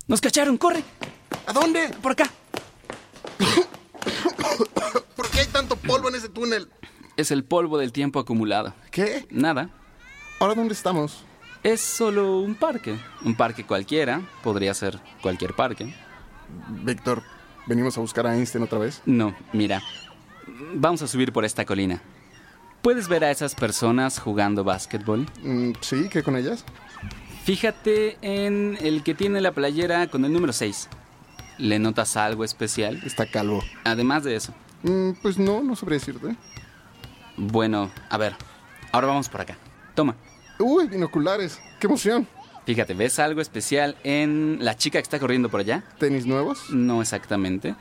Nos 0.08 0.22
cacharon, 0.22 0.58
corre. 0.58 0.84
¿A 1.48 1.54
dónde? 1.54 1.90
Por 2.02 2.12
acá. 2.12 2.32
¿Por 5.16 5.30
qué 5.30 5.40
hay 5.40 5.48
tanto 5.48 5.76
polvo 5.76 6.10
en 6.10 6.16
ese 6.16 6.30
túnel? 6.30 6.70
Es 7.16 7.32
el 7.32 7.44
polvo 7.44 7.78
del 7.78 7.92
tiempo 7.92 8.20
acumulado. 8.20 8.74
¿Qué? 8.92 9.26
Nada. 9.32 9.70
¿Ahora 10.40 10.54
dónde 10.54 10.74
estamos? 10.74 11.24
Es 11.64 11.82
solo 11.82 12.40
un 12.40 12.56
parque. 12.56 12.98
Un 13.24 13.36
parque 13.36 13.66
cualquiera. 13.66 14.22
Podría 14.44 14.74
ser 14.74 15.00
cualquier 15.22 15.54
parque. 15.54 15.94
Víctor, 16.70 17.24
¿venimos 17.66 17.98
a 17.98 18.02
buscar 18.02 18.28
a 18.28 18.36
Einstein 18.36 18.64
otra 18.64 18.80
vez? 18.80 19.02
No, 19.06 19.36
mira. 19.54 19.82
Vamos 20.74 21.02
a 21.02 21.08
subir 21.08 21.34
por 21.34 21.46
esta 21.46 21.66
colina. 21.66 22.02
¿Puedes 22.82 23.08
ver 23.08 23.24
a 23.24 23.32
esas 23.32 23.54
personas 23.54 24.20
jugando 24.20 24.64
básquetbol? 24.64 25.26
Mm, 25.44 25.72
sí, 25.82 26.08
¿qué 26.10 26.24
con 26.24 26.38
ellas? 26.38 26.64
Fíjate 27.44 28.18
en 28.22 28.78
el 28.82 29.04
que 29.04 29.14
tiene 29.14 29.42
la 29.42 29.52
playera 29.52 30.08
con 30.08 30.24
el 30.26 30.32
número 30.34 30.54
6. 30.54 30.90
¿Le 31.58 31.80
notas 31.80 32.16
algo 32.18 32.44
especial? 32.44 33.02
Está 33.04 33.26
calvo. 33.26 33.64
Además 33.84 34.24
de 34.24 34.36
eso. 34.36 34.54
Mm, 34.84 35.12
pues 35.22 35.38
no, 35.38 35.64
no 35.64 35.76
sabría 35.76 36.00
decirte. 36.00 36.36
Bueno, 37.36 37.90
a 38.10 38.18
ver. 38.18 38.36
Ahora 38.92 39.08
vamos 39.08 39.28
por 39.28 39.42
acá. 39.42 39.58
Toma. 39.96 40.16
Uy, 40.60 40.88
binoculares. 40.88 41.60
¡Qué 41.80 41.88
emoción! 41.88 42.28
Fíjate, 42.66 42.94
¿ves 42.94 43.20
algo 43.20 43.40
especial 43.40 43.96
en 44.04 44.58
la 44.62 44.76
chica 44.76 45.00
que 45.00 45.04
está 45.04 45.20
corriendo 45.20 45.50
por 45.50 45.62
allá? 45.62 45.84
¿Tenis 46.00 46.26
nuevos? 46.26 46.70
No 46.72 47.02
exactamente. 47.02 47.76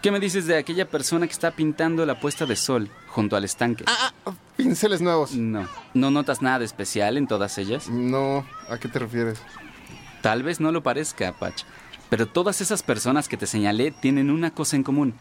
¿Qué 0.00 0.10
me 0.10 0.20
dices 0.20 0.46
de 0.46 0.56
aquella 0.56 0.88
persona 0.88 1.26
que 1.26 1.32
está 1.32 1.52
pintando 1.52 2.04
la 2.06 2.20
puesta 2.20 2.44
de 2.46 2.56
sol 2.56 2.90
junto 3.08 3.36
al 3.36 3.44
estanque? 3.44 3.84
Ah, 3.86 4.12
ah, 4.26 4.34
pinceles 4.56 5.00
nuevos. 5.00 5.34
No. 5.34 5.68
¿No 5.94 6.10
notas 6.10 6.42
nada 6.42 6.60
de 6.60 6.64
especial 6.64 7.16
en 7.16 7.26
todas 7.26 7.56
ellas? 7.58 7.88
No, 7.88 8.46
¿a 8.68 8.78
qué 8.78 8.88
te 8.88 8.98
refieres? 8.98 9.40
Tal 10.20 10.42
vez 10.42 10.60
no 10.60 10.70
lo 10.72 10.82
parezca, 10.82 11.32
Patch, 11.32 11.62
pero 12.10 12.26
todas 12.26 12.60
esas 12.60 12.82
personas 12.82 13.28
que 13.28 13.36
te 13.36 13.46
señalé 13.46 13.90
tienen 13.90 14.30
una 14.30 14.52
cosa 14.52 14.76
en 14.76 14.82
común. 14.82 15.14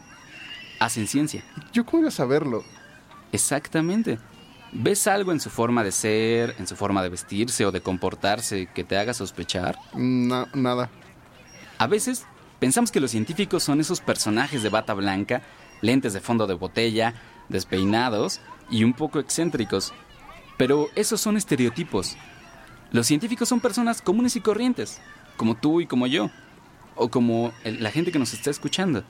Hacen 0.80 1.08
ciencia. 1.08 1.44
¿Yo 1.74 1.86
cómo 1.86 2.02
iba 2.02 2.10
a 2.10 2.12
saberlo? 2.12 2.64
Exactamente. 3.32 4.20
¿Ves 4.74 5.06
algo 5.08 5.32
en 5.34 5.40
su 5.42 5.50
forma 5.50 5.84
de 5.84 5.92
ser, 5.92 6.56
en 6.58 6.66
su 6.68 6.76
forma 6.76 7.04
de 7.04 7.10
vestirse 7.10 7.66
o 7.66 7.72
de 7.72 7.82
comportarse 7.82 8.68
que 8.74 8.84
te 8.84 8.98
haga 8.98 9.14
sospechar? 9.14 9.78
No, 9.94 10.48
nada. 10.54 10.90
A 11.78 11.88
veces 11.88 12.26
pensamos 12.60 12.92
que 12.92 13.02
los 13.02 13.12
científicos 13.12 13.64
son 13.64 13.82
esos 13.82 14.00
personajes 14.00 14.64
de 14.64 14.70
bata 14.70 14.94
blanca, 14.94 15.42
lentes 15.82 16.14
de 16.14 16.22
fondo 16.22 16.48
de 16.48 16.54
botella, 16.54 17.14
despeinados 17.50 18.40
y 18.70 18.84
un 18.86 18.94
poco 18.94 19.20
excéntricos. 19.20 19.94
Pero 20.58 20.88
esos 20.96 21.20
son 21.20 21.36
estereotipos. 21.36 22.16
Los 22.92 23.08
científicos 23.08 23.50
son 23.50 23.60
personas 23.60 24.02
comunes 24.02 24.36
y 24.36 24.42
corrientes, 24.42 25.02
como 25.36 25.56
tú 25.56 25.82
y 25.82 25.86
como 25.88 26.08
yo, 26.08 26.30
o 26.96 27.10
como 27.10 27.52
el- 27.64 27.82
la 27.84 27.92
gente 27.92 28.12
que 28.12 28.20
nos 28.20 28.34
está 28.34 28.52
escuchando. 28.52 29.04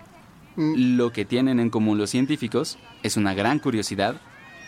Lo 0.56 1.12
que 1.12 1.24
tienen 1.26 1.60
en 1.60 1.70
común 1.70 1.98
los 1.98 2.10
científicos 2.10 2.78
es 3.04 3.16
una 3.16 3.34
gran 3.34 3.60
curiosidad 3.60 4.16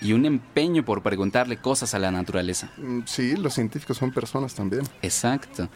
y 0.04 0.14
un 0.14 0.26
empeño 0.26 0.84
por 0.84 1.02
preguntarle 1.02 1.58
cosas 1.58 1.94
a 1.94 2.00
la 2.00 2.12
naturaleza. 2.12 2.70
Mm, 2.78 3.00
Sí, 3.06 3.36
los 3.36 3.54
científicos 3.54 3.98
son 3.98 4.12
personas 4.12 4.54
también. 4.54 4.84
Exacto. 5.02 5.70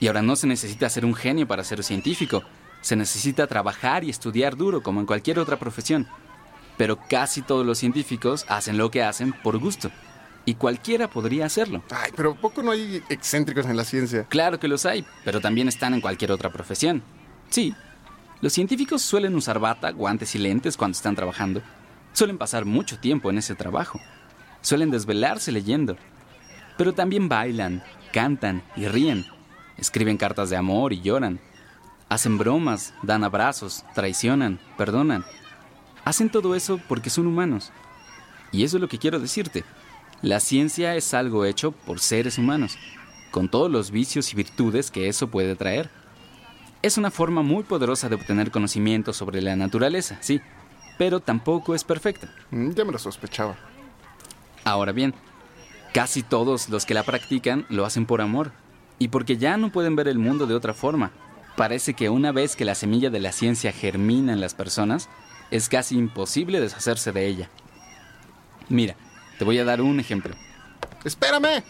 Y 0.00 0.08
ahora 0.08 0.20
no 0.20 0.34
se 0.36 0.46
necesita 0.48 0.90
ser 0.90 1.04
un 1.04 1.14
genio 1.14 1.46
para 1.46 1.62
ser 1.64 1.82
científico. 1.84 2.42
Se 2.80 2.96
necesita 2.96 3.46
trabajar 3.46 4.02
y 4.02 4.10
estudiar 4.10 4.56
duro 4.56 4.82
como 4.82 4.98
en 5.00 5.06
cualquier 5.06 5.38
otra 5.38 5.58
profesión. 5.58 6.08
Pero 6.76 6.98
casi 7.08 7.42
todos 7.42 7.64
los 7.64 7.78
científicos 7.78 8.44
hacen 8.48 8.76
lo 8.76 8.90
que 8.90 9.04
hacen 9.04 9.32
por 9.32 9.58
gusto. 9.58 9.90
Y 10.44 10.54
cualquiera 10.54 11.08
podría 11.08 11.46
hacerlo. 11.46 11.84
Ay, 11.90 12.10
pero 12.16 12.34
¿poco 12.34 12.64
no 12.64 12.72
hay 12.72 13.00
excéntricos 13.08 13.66
en 13.66 13.76
la 13.76 13.84
ciencia? 13.84 14.24
Claro 14.28 14.58
que 14.58 14.66
los 14.66 14.84
hay, 14.86 15.04
pero 15.24 15.40
también 15.40 15.68
están 15.68 15.94
en 15.94 16.00
cualquier 16.00 16.32
otra 16.32 16.50
profesión. 16.50 17.00
Sí, 17.48 17.72
los 18.40 18.52
científicos 18.52 19.02
suelen 19.02 19.36
usar 19.36 19.60
bata, 19.60 19.92
guantes 19.92 20.34
y 20.34 20.38
lentes 20.38 20.76
cuando 20.76 20.96
están 20.96 21.14
trabajando. 21.14 21.62
Suelen 22.12 22.38
pasar 22.38 22.64
mucho 22.64 22.98
tiempo 22.98 23.30
en 23.30 23.38
ese 23.38 23.54
trabajo. 23.54 24.00
Suelen 24.60 24.90
desvelarse 24.90 25.50
leyendo. 25.50 25.96
Pero 26.76 26.92
también 26.92 27.28
bailan, 27.28 27.82
cantan 28.12 28.62
y 28.76 28.86
ríen. 28.86 29.26
Escriben 29.78 30.18
cartas 30.18 30.50
de 30.50 30.56
amor 30.56 30.92
y 30.92 31.00
lloran. 31.00 31.40
Hacen 32.08 32.36
bromas, 32.36 32.92
dan 33.02 33.24
abrazos, 33.24 33.84
traicionan, 33.94 34.60
perdonan. 34.76 35.24
Hacen 36.04 36.30
todo 36.30 36.54
eso 36.54 36.78
porque 36.88 37.10
son 37.10 37.26
humanos. 37.26 37.72
Y 38.50 38.64
eso 38.64 38.76
es 38.76 38.80
lo 38.82 38.88
que 38.88 38.98
quiero 38.98 39.18
decirte. 39.18 39.64
La 40.20 40.38
ciencia 40.38 40.94
es 40.94 41.14
algo 41.14 41.44
hecho 41.44 41.72
por 41.72 41.98
seres 41.98 42.38
humanos, 42.38 42.78
con 43.30 43.48
todos 43.48 43.70
los 43.70 43.90
vicios 43.90 44.32
y 44.32 44.36
virtudes 44.36 44.90
que 44.90 45.08
eso 45.08 45.28
puede 45.28 45.56
traer. 45.56 45.90
Es 46.82 46.98
una 46.98 47.10
forma 47.10 47.42
muy 47.42 47.64
poderosa 47.64 48.08
de 48.08 48.16
obtener 48.16 48.50
conocimiento 48.50 49.12
sobre 49.12 49.40
la 49.40 49.56
naturaleza, 49.56 50.18
sí, 50.20 50.40
pero 50.98 51.20
tampoco 51.20 51.74
es 51.74 51.84
perfecta. 51.84 52.28
Mm, 52.50 52.70
Ya 52.72 52.84
me 52.84 52.92
lo 52.92 52.98
sospechaba. 52.98 53.56
Ahora 54.64 54.92
bien, 54.92 55.14
casi 55.92 56.22
todos 56.22 56.68
los 56.68 56.86
que 56.86 56.94
la 56.94 57.02
practican 57.02 57.66
lo 57.68 57.84
hacen 57.84 58.06
por 58.06 58.20
amor 58.20 58.52
y 58.98 59.08
porque 59.08 59.36
ya 59.36 59.56
no 59.56 59.70
pueden 59.72 59.96
ver 59.96 60.08
el 60.08 60.18
mundo 60.18 60.46
de 60.46 60.54
otra 60.54 60.74
forma. 60.74 61.10
Parece 61.56 61.94
que 61.94 62.08
una 62.08 62.32
vez 62.32 62.56
que 62.56 62.64
la 62.64 62.74
semilla 62.74 63.10
de 63.10 63.20
la 63.20 63.32
ciencia 63.32 63.72
germina 63.72 64.32
en 64.32 64.40
las 64.40 64.54
personas, 64.54 65.08
es 65.50 65.68
casi 65.68 65.98
imposible 65.98 66.60
deshacerse 66.60 67.12
de 67.12 67.26
ella. 67.26 67.50
Mira, 68.68 68.94
te 69.38 69.44
voy 69.44 69.58
a 69.58 69.64
dar 69.64 69.82
un 69.82 70.00
ejemplo. 70.00 70.34
¡Espérame! 71.04 71.62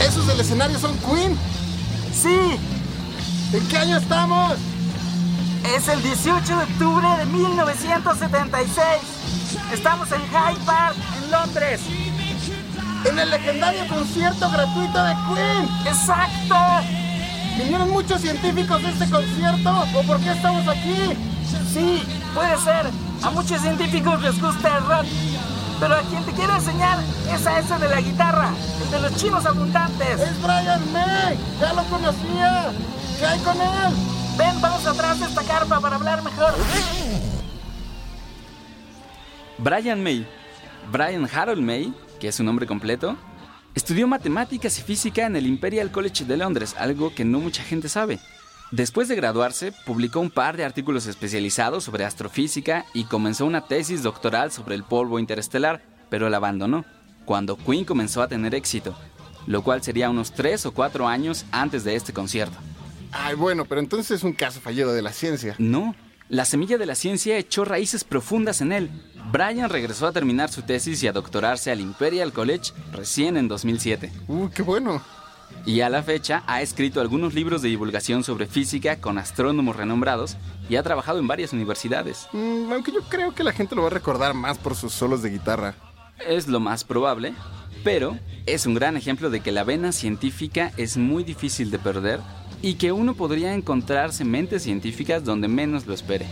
¿Esos 0.00 0.26
del 0.26 0.40
escenario 0.40 0.78
son 0.78 0.96
Queen? 0.98 1.36
Sí, 2.12 2.38
¿En 3.52 3.66
qué 3.68 3.78
año 3.78 3.96
estamos? 3.96 4.58
es 5.76 5.88
el 5.88 6.02
18 6.02 6.44
de 6.44 6.62
octubre 6.64 7.06
de 7.18 7.26
1976. 7.26 8.82
Estamos 9.72 10.10
en 10.12 10.20
Hyde 10.22 10.64
Park, 10.64 10.96
en 11.22 11.30
Londres. 11.30 11.80
En 13.04 13.18
el 13.18 13.30
legendario 13.30 13.86
concierto 13.88 14.50
gratuito 14.50 15.04
de 15.04 15.14
Queen. 15.14 15.68
¡Exacto! 15.86 16.56
¿Vinieron 17.58 17.90
muchos 17.90 18.20
científicos 18.20 18.82
de 18.82 18.90
este 18.90 19.10
concierto? 19.10 19.84
¿O 19.94 20.02
por 20.02 20.20
qué 20.20 20.32
estamos 20.32 20.66
aquí? 20.68 21.16
Sí, 21.72 22.02
puede 22.34 22.56
ser. 22.58 22.90
A 23.22 23.30
muchos 23.30 23.60
científicos 23.60 24.22
les 24.22 24.40
gusta 24.40 24.78
el 24.78 24.84
rock. 24.84 25.06
Pero 25.80 25.94
a 25.94 26.00
quien 26.02 26.24
te 26.24 26.32
quiero 26.32 26.54
enseñar 26.54 26.98
es 27.32 27.46
a 27.46 27.58
ese 27.60 27.78
de 27.78 27.88
la 27.88 28.00
guitarra, 28.00 28.50
el 28.82 28.90
de 28.90 29.00
los 29.00 29.14
chinos 29.16 29.46
abundantes. 29.46 30.20
¡Es 30.20 30.42
Brian 30.42 30.92
May! 30.92 31.38
¡Ya 31.60 31.72
lo 31.72 31.84
conocía! 31.84 32.72
¿Qué? 33.18 33.24
Ven, 34.38 34.60
vamos 34.60 34.86
atrás 34.86 35.18
de 35.18 35.26
esta 35.26 35.42
carpa 35.42 35.80
para 35.80 35.96
hablar 35.96 36.22
mejor. 36.22 36.52
Brian 39.58 40.00
May, 40.02 40.24
Brian 40.92 41.28
Harold 41.32 41.60
May, 41.60 41.92
que 42.20 42.28
es 42.28 42.36
su 42.36 42.44
nombre 42.44 42.66
completo, 42.66 43.16
estudió 43.74 44.06
matemáticas 44.06 44.78
y 44.78 44.82
física 44.82 45.26
en 45.26 45.34
el 45.34 45.48
Imperial 45.48 45.90
College 45.90 46.24
de 46.24 46.36
Londres, 46.36 46.76
algo 46.78 47.12
que 47.12 47.24
no 47.24 47.40
mucha 47.40 47.64
gente 47.64 47.88
sabe. 47.88 48.20
Después 48.70 49.08
de 49.08 49.16
graduarse, 49.16 49.72
publicó 49.84 50.20
un 50.20 50.30
par 50.30 50.56
de 50.56 50.64
artículos 50.64 51.06
especializados 51.06 51.82
sobre 51.82 52.04
astrofísica 52.04 52.84
y 52.94 53.04
comenzó 53.04 53.46
una 53.46 53.62
tesis 53.62 54.04
doctoral 54.04 54.52
sobre 54.52 54.76
el 54.76 54.84
polvo 54.84 55.18
interestelar, 55.18 55.82
pero 56.08 56.28
la 56.28 56.36
abandonó 56.36 56.84
cuando 57.24 57.56
Queen 57.56 57.84
comenzó 57.84 58.22
a 58.22 58.28
tener 58.28 58.54
éxito, 58.54 58.96
lo 59.46 59.62
cual 59.62 59.82
sería 59.82 60.08
unos 60.08 60.32
tres 60.32 60.64
o 60.66 60.72
cuatro 60.72 61.08
años 61.08 61.44
antes 61.50 61.82
de 61.82 61.96
este 61.96 62.12
concierto. 62.12 62.56
Ay, 63.12 63.34
bueno, 63.34 63.64
pero 63.64 63.80
entonces 63.80 64.10
es 64.18 64.22
un 64.22 64.32
caso 64.32 64.60
fallido 64.60 64.92
de 64.92 65.02
la 65.02 65.12
ciencia. 65.12 65.54
No, 65.58 65.94
la 66.28 66.44
semilla 66.44 66.76
de 66.76 66.86
la 66.86 66.94
ciencia 66.94 67.38
echó 67.38 67.64
raíces 67.64 68.04
profundas 68.04 68.60
en 68.60 68.72
él. 68.72 68.90
Brian 69.32 69.70
regresó 69.70 70.06
a 70.06 70.12
terminar 70.12 70.50
su 70.50 70.62
tesis 70.62 71.02
y 71.02 71.08
a 71.08 71.12
doctorarse 71.12 71.70
al 71.70 71.80
Imperial 71.80 72.32
College 72.32 72.72
recién 72.92 73.36
en 73.36 73.48
2007. 73.48 74.12
¡Uh, 74.28 74.48
qué 74.50 74.62
bueno! 74.62 75.02
Y 75.64 75.80
a 75.80 75.88
la 75.88 76.02
fecha 76.02 76.42
ha 76.46 76.60
escrito 76.60 77.00
algunos 77.00 77.34
libros 77.34 77.62
de 77.62 77.68
divulgación 77.68 78.24
sobre 78.24 78.46
física 78.46 79.00
con 79.00 79.18
astrónomos 79.18 79.76
renombrados 79.76 80.36
y 80.68 80.76
ha 80.76 80.82
trabajado 80.82 81.18
en 81.18 81.26
varias 81.26 81.52
universidades. 81.52 82.28
Mm, 82.32 82.72
aunque 82.72 82.92
yo 82.92 83.00
creo 83.08 83.34
que 83.34 83.44
la 83.44 83.52
gente 83.52 83.74
lo 83.74 83.82
va 83.82 83.88
a 83.88 83.92
recordar 83.92 84.34
más 84.34 84.58
por 84.58 84.74
sus 84.76 84.92
solos 84.92 85.22
de 85.22 85.30
guitarra. 85.30 85.74
Es 86.26 86.46
lo 86.46 86.60
más 86.60 86.84
probable, 86.84 87.34
pero 87.84 88.18
es 88.46 88.66
un 88.66 88.74
gran 88.74 88.96
ejemplo 88.96 89.30
de 89.30 89.40
que 89.40 89.52
la 89.52 89.64
vena 89.64 89.92
científica 89.92 90.72
es 90.76 90.96
muy 90.96 91.24
difícil 91.24 91.70
de 91.70 91.78
perder 91.78 92.20
y 92.62 92.74
que 92.74 92.92
uno 92.92 93.14
podría 93.14 93.54
encontrarse 93.54 94.24
mentes 94.24 94.62
científicas 94.62 95.24
donde 95.24 95.48
menos 95.48 95.86
lo 95.86 95.94
espere. 95.94 96.26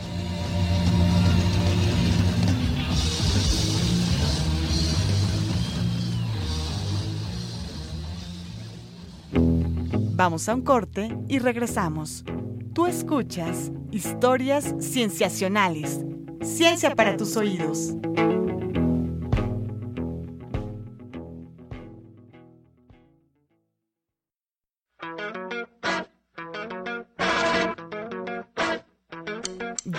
Vamos 10.16 10.48
a 10.48 10.54
un 10.54 10.62
corte 10.62 11.14
y 11.28 11.38
regresamos. 11.38 12.24
Tú 12.72 12.86
escuchas 12.86 13.70
historias 13.90 14.74
cienciacionales. 14.80 16.00
Ciencia 16.42 16.94
para 16.94 17.16
tus 17.16 17.36
oídos. 17.36 17.94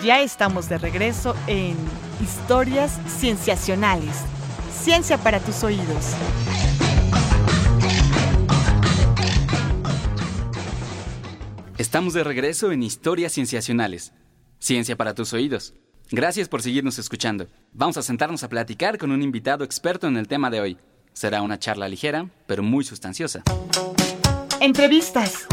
Ya 0.08 0.22
estamos 0.22 0.70
de 0.70 0.78
regreso 0.78 1.36
en 1.48 1.76
Historias 2.22 2.98
Cienciacionales. 3.20 4.16
Ciencia 4.72 5.18
para 5.18 5.42
tus 5.42 5.66
oídos. 5.66 6.14
Estamos 11.78 12.14
de 12.14 12.24
regreso 12.24 12.72
en 12.72 12.84
Historias 12.84 13.34
Cienciacionales. 13.34 14.14
Ciencia 14.60 14.96
para 14.96 15.14
tus 15.14 15.34
oídos. 15.34 15.74
Gracias 16.10 16.48
por 16.48 16.62
seguirnos 16.62 17.00
escuchando. 17.00 17.48
Vamos 17.74 17.98
a 17.98 18.02
sentarnos 18.02 18.46
a 18.46 18.48
platicar 18.48 18.98
con 18.98 19.12
un 19.12 19.22
invitado 19.22 19.66
experto 19.66 20.08
en 20.08 20.16
el 20.16 20.30
tema 20.30 20.50
de 20.50 20.62
hoy. 20.62 20.78
Será 21.12 21.42
una 21.42 21.60
charla 21.60 21.90
ligera, 21.90 22.30
pero 22.46 22.64
muy 22.64 22.86
sustanciosa. 22.86 23.44
Entrevistas. 24.62 25.48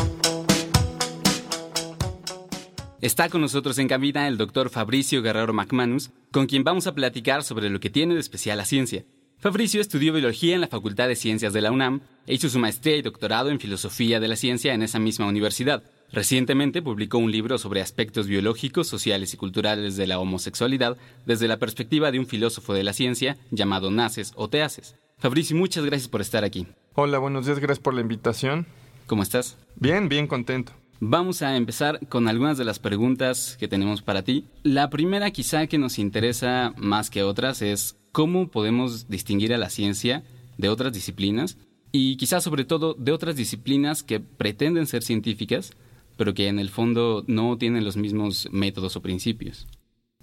Está 3.05 3.29
con 3.29 3.43
nosotros 3.43 3.77
en 3.77 3.87
cabina 3.87 4.29
el 4.29 4.39
doctor 4.39 4.71
Fabricio 4.71 5.21
Guerrero 5.21 5.53
McManus, 5.53 6.11
con 6.33 6.47
quien 6.47 6.65
vamos 6.65 6.87
a 6.87 6.95
platicar 6.95 7.45
sobre 7.45 7.69
lo 7.69 7.79
que 7.79 7.91
tiene 7.91 8.15
de 8.15 8.21
especial 8.21 8.57
la 8.57 8.65
ciencia. 8.65 9.05
Fabricio 9.37 9.83
estudió 9.83 10.15
biología 10.15 10.55
en 10.55 10.63
la 10.63 10.69
Facultad 10.69 11.07
de 11.09 11.15
Ciencias 11.15 11.53
de 11.53 11.61
la 11.61 11.71
UNAM 11.71 12.01
e 12.27 12.33
hizo 12.33 12.49
su 12.49 12.59
maestría 12.59 12.97
y 12.97 13.03
doctorado 13.03 13.51
en 13.51 13.61
filosofía 13.61 14.21
de 14.21 14.29
la 14.29 14.37
ciencia 14.37 14.73
en 14.73 14.83
esa 14.83 15.01
misma 15.01 15.27
universidad. 15.27 15.83
Recientemente 16.13 16.81
publicó 16.81 17.19
un 17.19 17.31
libro 17.31 17.59
sobre 17.59 17.83
aspectos 17.83 18.27
biológicos, 18.27 18.89
sociales 18.89 19.35
y 19.35 19.37
culturales 19.37 19.99
de 19.99 20.07
la 20.07 20.19
homosexualidad 20.19 20.97
desde 21.27 21.47
la 21.47 21.59
perspectiva 21.59 22.11
de 22.11 22.21
un 22.21 22.27
filósofo 22.27 22.73
de 22.73 22.85
la 22.85 22.95
ciencia 22.95 23.37
llamado 23.51 23.91
Naces 23.91 24.33
o 24.35 24.49
Te 24.49 24.63
Haces. 24.63 24.97
Fabricio, 25.19 25.59
muchas 25.59 25.85
gracias 25.85 26.09
por 26.09 26.23
estar 26.23 26.43
aquí. 26.43 26.67
Hola, 26.95 27.19
buenos 27.19 27.45
días, 27.45 27.59
gracias 27.59 27.81
por 27.81 27.93
la 27.93 28.01
invitación. 28.01 28.65
¿Cómo 29.07 29.23
estás? 29.23 29.59
Bien, 29.77 30.09
bien 30.09 30.27
contento. 30.27 30.73
Vamos 31.01 31.43
a 31.43 31.57
empezar 31.57 32.01
con 32.09 32.29
algunas 32.29 32.57
de 32.57 32.65
las 32.65 32.79
preguntas 32.79 33.57
que 33.59 33.69
tenemos 33.69 34.03
para 34.03 34.23
ti. 34.23 34.47
La 34.63 34.91
primera 34.91 35.31
quizá 35.31 35.67
que 35.67 35.79
nos 35.79 35.99
interesa 35.99 36.73
más 36.77 37.11
que 37.11 37.23
otras 37.23 37.63
es 37.63 37.97
cómo 38.13 38.49
podemos 38.49 39.09
distinguir 39.09 39.53
a 39.53 39.59
la 39.59 39.71
ciencia 39.71 40.23
de 40.57 40.69
otras 40.69 40.93
disciplinas 40.93 41.59
y 41.91 42.17
quizá 42.17 42.41
sobre 42.41 42.65
todo 42.65 42.95
de 42.95 43.13
otras 43.13 43.37
disciplinas 43.37 44.03
que 44.03 44.21
pretenden 44.21 44.87
ser 44.87 45.03
científicas, 45.03 45.73
pero 46.17 46.33
que 46.33 46.49
en 46.49 46.59
el 46.59 46.71
fondo 46.71 47.25
no 47.27 47.59
tienen 47.59 47.85
los 47.85 47.97
mismos 47.97 48.49
métodos 48.53 48.97
o 48.97 49.03
principios. 49.03 49.67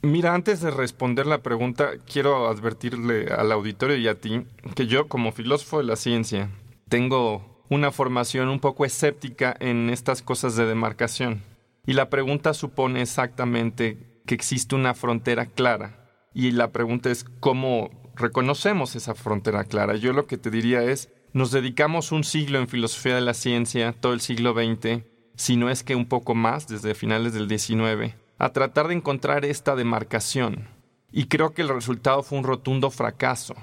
Mira, 0.01 0.33
antes 0.33 0.61
de 0.61 0.71
responder 0.71 1.27
la 1.27 1.43
pregunta, 1.43 1.91
quiero 2.11 2.47
advertirle 2.47 3.27
al 3.27 3.51
auditorio 3.51 3.97
y 3.97 4.07
a 4.07 4.19
ti 4.19 4.41
que 4.73 4.87
yo, 4.87 5.07
como 5.07 5.31
filósofo 5.31 5.77
de 5.77 5.83
la 5.83 5.95
ciencia, 5.95 6.49
tengo 6.89 7.50
una 7.71 7.89
formación 7.89 8.49
un 8.49 8.59
poco 8.59 8.83
escéptica 8.83 9.55
en 9.61 9.89
estas 9.89 10.21
cosas 10.21 10.57
de 10.57 10.65
demarcación. 10.65 11.41
Y 11.85 11.93
la 11.93 12.09
pregunta 12.09 12.53
supone 12.53 13.01
exactamente 13.01 14.21
que 14.25 14.35
existe 14.35 14.75
una 14.75 14.93
frontera 14.93 15.45
clara. 15.45 16.05
Y 16.33 16.51
la 16.51 16.73
pregunta 16.73 17.09
es 17.09 17.23
cómo 17.39 17.89
reconocemos 18.13 18.97
esa 18.97 19.15
frontera 19.15 19.63
clara. 19.63 19.95
Yo 19.95 20.11
lo 20.11 20.27
que 20.27 20.37
te 20.37 20.51
diría 20.51 20.83
es, 20.83 21.09
nos 21.31 21.51
dedicamos 21.51 22.11
un 22.11 22.25
siglo 22.25 22.59
en 22.59 22.67
filosofía 22.67 23.15
de 23.15 23.21
la 23.21 23.33
ciencia, 23.33 23.93
todo 23.93 24.11
el 24.11 24.19
siglo 24.19 24.53
XX, 24.53 25.05
si 25.35 25.55
no 25.55 25.69
es 25.69 25.83
que 25.83 25.95
un 25.95 26.09
poco 26.09 26.35
más, 26.35 26.67
desde 26.67 26.93
finales 26.93 27.31
del 27.31 27.47
XIX, 27.47 28.15
a 28.37 28.49
tratar 28.49 28.89
de 28.89 28.95
encontrar 28.95 29.45
esta 29.45 29.77
demarcación. 29.77 30.67
Y 31.09 31.27
creo 31.27 31.53
que 31.53 31.61
el 31.61 31.69
resultado 31.69 32.21
fue 32.21 32.37
un 32.37 32.43
rotundo 32.43 32.91
fracaso, 32.91 33.55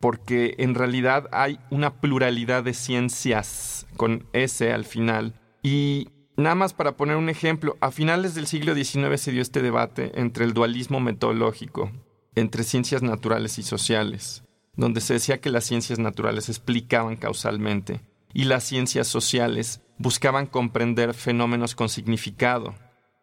porque 0.00 0.54
en 0.58 0.74
realidad 0.74 1.28
hay 1.32 1.58
una 1.70 2.00
pluralidad 2.00 2.64
de 2.64 2.74
ciencias 2.74 3.86
con 3.96 4.26
S 4.32 4.72
al 4.72 4.84
final. 4.84 5.34
Y 5.62 6.08
nada 6.36 6.54
más 6.54 6.74
para 6.74 6.96
poner 6.96 7.16
un 7.16 7.28
ejemplo, 7.28 7.76
a 7.80 7.90
finales 7.90 8.34
del 8.34 8.46
siglo 8.46 8.74
XIX 8.74 9.20
se 9.20 9.32
dio 9.32 9.42
este 9.42 9.62
debate 9.62 10.12
entre 10.20 10.44
el 10.44 10.52
dualismo 10.52 11.00
metodológico, 11.00 11.90
entre 12.34 12.64
ciencias 12.64 13.02
naturales 13.02 13.58
y 13.58 13.62
sociales, 13.62 14.44
donde 14.74 15.00
se 15.00 15.14
decía 15.14 15.40
que 15.40 15.50
las 15.50 15.64
ciencias 15.64 15.98
naturales 15.98 16.48
explicaban 16.48 17.16
causalmente 17.16 18.00
y 18.32 18.44
las 18.44 18.64
ciencias 18.64 19.08
sociales 19.08 19.80
buscaban 19.98 20.46
comprender 20.46 21.14
fenómenos 21.14 21.74
con 21.74 21.88
significado. 21.88 22.74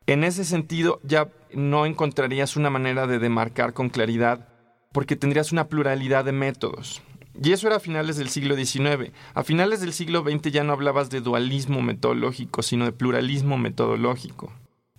En 0.07 0.23
ese 0.23 0.43
sentido, 0.43 0.99
ya 1.03 1.29
no 1.53 1.85
encontrarías 1.85 2.57
una 2.57 2.69
manera 2.69 3.07
de 3.07 3.19
demarcar 3.19 3.73
con 3.73 3.89
claridad 3.89 4.49
porque 4.93 5.17
tendrías 5.17 5.51
una 5.51 5.67
pluralidad 5.67 6.23
de 6.23 6.31
métodos. 6.31 7.01
Y 7.43 7.51
eso 7.51 7.67
era 7.67 7.75
a 7.75 7.81
finales 7.81 8.15
del 8.15 8.29
siglo 8.29 8.55
XIX. 8.55 9.11
A 9.33 9.43
finales 9.43 9.81
del 9.81 9.91
siglo 9.91 10.21
XX 10.21 10.51
ya 10.51 10.63
no 10.63 10.71
hablabas 10.71 11.09
de 11.09 11.19
dualismo 11.19 11.81
metodológico, 11.81 12.61
sino 12.61 12.85
de 12.85 12.93
pluralismo 12.93 13.57
metodológico. 13.57 14.53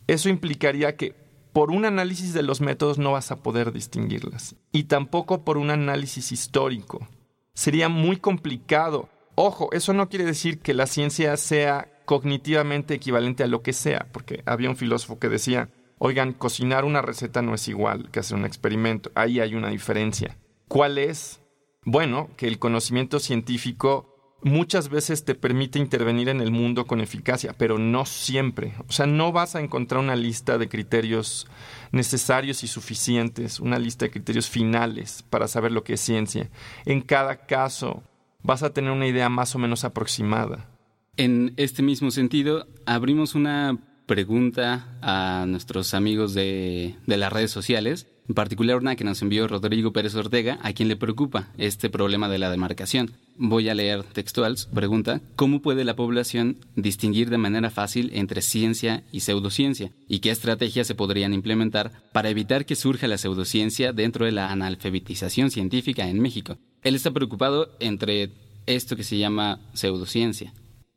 Eso 0.06 0.28
implicaría 0.28 0.96
que 0.96 1.14
por 1.54 1.70
un 1.70 1.86
análisis 1.86 2.34
de 2.34 2.42
los 2.42 2.60
métodos 2.60 2.98
no 2.98 3.12
vas 3.12 3.30
a 3.30 3.36
poder 3.42 3.72
distinguirlas, 3.72 4.56
y 4.72 4.84
tampoco 4.84 5.44
por 5.44 5.56
un 5.56 5.70
análisis 5.70 6.32
histórico. 6.32 7.08
Sería 7.54 7.88
muy 7.88 8.18
complicado 8.18 9.08
Ojo, 9.36 9.68
eso 9.72 9.92
no 9.92 10.08
quiere 10.08 10.24
decir 10.24 10.60
que 10.60 10.74
la 10.74 10.86
ciencia 10.86 11.36
sea 11.36 11.88
cognitivamente 12.04 12.94
equivalente 12.94 13.42
a 13.42 13.48
lo 13.48 13.62
que 13.62 13.72
sea, 13.72 14.06
porque 14.12 14.42
había 14.46 14.70
un 14.70 14.76
filósofo 14.76 15.18
que 15.18 15.28
decía, 15.28 15.70
oigan, 16.04 16.34
cocinar 16.34 16.84
una 16.84 17.00
receta 17.00 17.40
no 17.40 17.54
es 17.54 17.66
igual 17.66 18.10
que 18.10 18.20
hacer 18.20 18.36
un 18.36 18.44
experimento, 18.44 19.10
ahí 19.14 19.40
hay 19.40 19.54
una 19.54 19.70
diferencia. 19.70 20.36
¿Cuál 20.68 20.98
es? 20.98 21.40
Bueno, 21.86 22.28
que 22.36 22.46
el 22.46 22.58
conocimiento 22.58 23.18
científico 23.18 24.38
muchas 24.42 24.90
veces 24.90 25.24
te 25.24 25.34
permite 25.34 25.78
intervenir 25.78 26.28
en 26.28 26.42
el 26.42 26.50
mundo 26.50 26.86
con 26.86 27.00
eficacia, 27.00 27.54
pero 27.56 27.78
no 27.78 28.04
siempre. 28.04 28.74
O 28.86 28.92
sea, 28.92 29.06
no 29.06 29.32
vas 29.32 29.56
a 29.56 29.62
encontrar 29.62 30.02
una 30.02 30.14
lista 30.14 30.58
de 30.58 30.68
criterios 30.68 31.46
necesarios 31.90 32.62
y 32.64 32.66
suficientes, 32.66 33.58
una 33.58 33.78
lista 33.78 34.04
de 34.04 34.10
criterios 34.10 34.50
finales 34.50 35.24
para 35.30 35.48
saber 35.48 35.72
lo 35.72 35.84
que 35.84 35.94
es 35.94 36.00
ciencia. 36.00 36.50
En 36.84 37.00
cada 37.00 37.46
caso, 37.46 38.02
vas 38.42 38.62
a 38.62 38.74
tener 38.74 38.90
una 38.90 39.06
idea 39.06 39.30
más 39.30 39.54
o 39.54 39.58
menos 39.58 39.84
aproximada. 39.84 40.68
En 41.16 41.54
este 41.56 41.82
mismo 41.82 42.10
sentido, 42.10 42.66
abrimos 42.84 43.34
una 43.34 43.78
pregunta 44.06 44.86
a 45.00 45.44
nuestros 45.46 45.94
amigos 45.94 46.34
de, 46.34 46.94
las 47.06 47.32
redes 47.32 47.50
sociales, 47.50 48.06
en 48.28 48.34
particular 48.34 48.76
una 48.76 48.96
que 48.96 49.04
nos 49.04 49.20
envió 49.22 49.46
Rodrigo 49.48 49.92
Pérez 49.92 50.14
Ortega, 50.14 50.58
a 50.62 50.72
quien 50.72 50.88
le 50.88 50.96
preocupa 50.96 51.48
este 51.58 51.90
problema 51.90 52.28
de 52.28 52.38
la 52.38 52.50
demarcación. 52.50 53.12
Voy 53.36 53.68
a 53.68 53.74
leer 53.74 54.02
textual 54.04 54.56
su 54.56 54.70
pregunta, 54.70 55.20
¿cómo 55.36 55.60
puede 55.60 55.84
la 55.84 55.96
población 55.96 56.56
distinguir 56.76 57.30
de 57.30 57.38
manera 57.38 57.70
fácil 57.70 58.10
entre 58.14 58.42
ciencia 58.42 59.02
y 59.10 59.20
pseudociencia? 59.20 59.90
¿Y 60.08 60.20
qué 60.20 60.30
estrategias 60.30 60.86
se 60.86 60.94
podrían 60.94 61.34
implementar 61.34 61.92
para 62.12 62.30
evitar 62.30 62.64
que 62.64 62.76
surja 62.76 63.08
la 63.08 63.18
pseudociencia 63.18 63.92
dentro 63.92 64.24
de 64.24 64.32
la 64.32 64.50
analfabetización 64.50 65.50
científica 65.50 66.08
en 66.08 66.20
México? 66.20 66.56
Él 66.82 66.94
está 66.94 67.10
preocupado 67.10 67.70
entre 67.80 68.30
esto 68.66 68.96
que 68.96 69.04
se 69.04 69.18
llama 69.18 69.60
pseudociencia. 69.74 70.52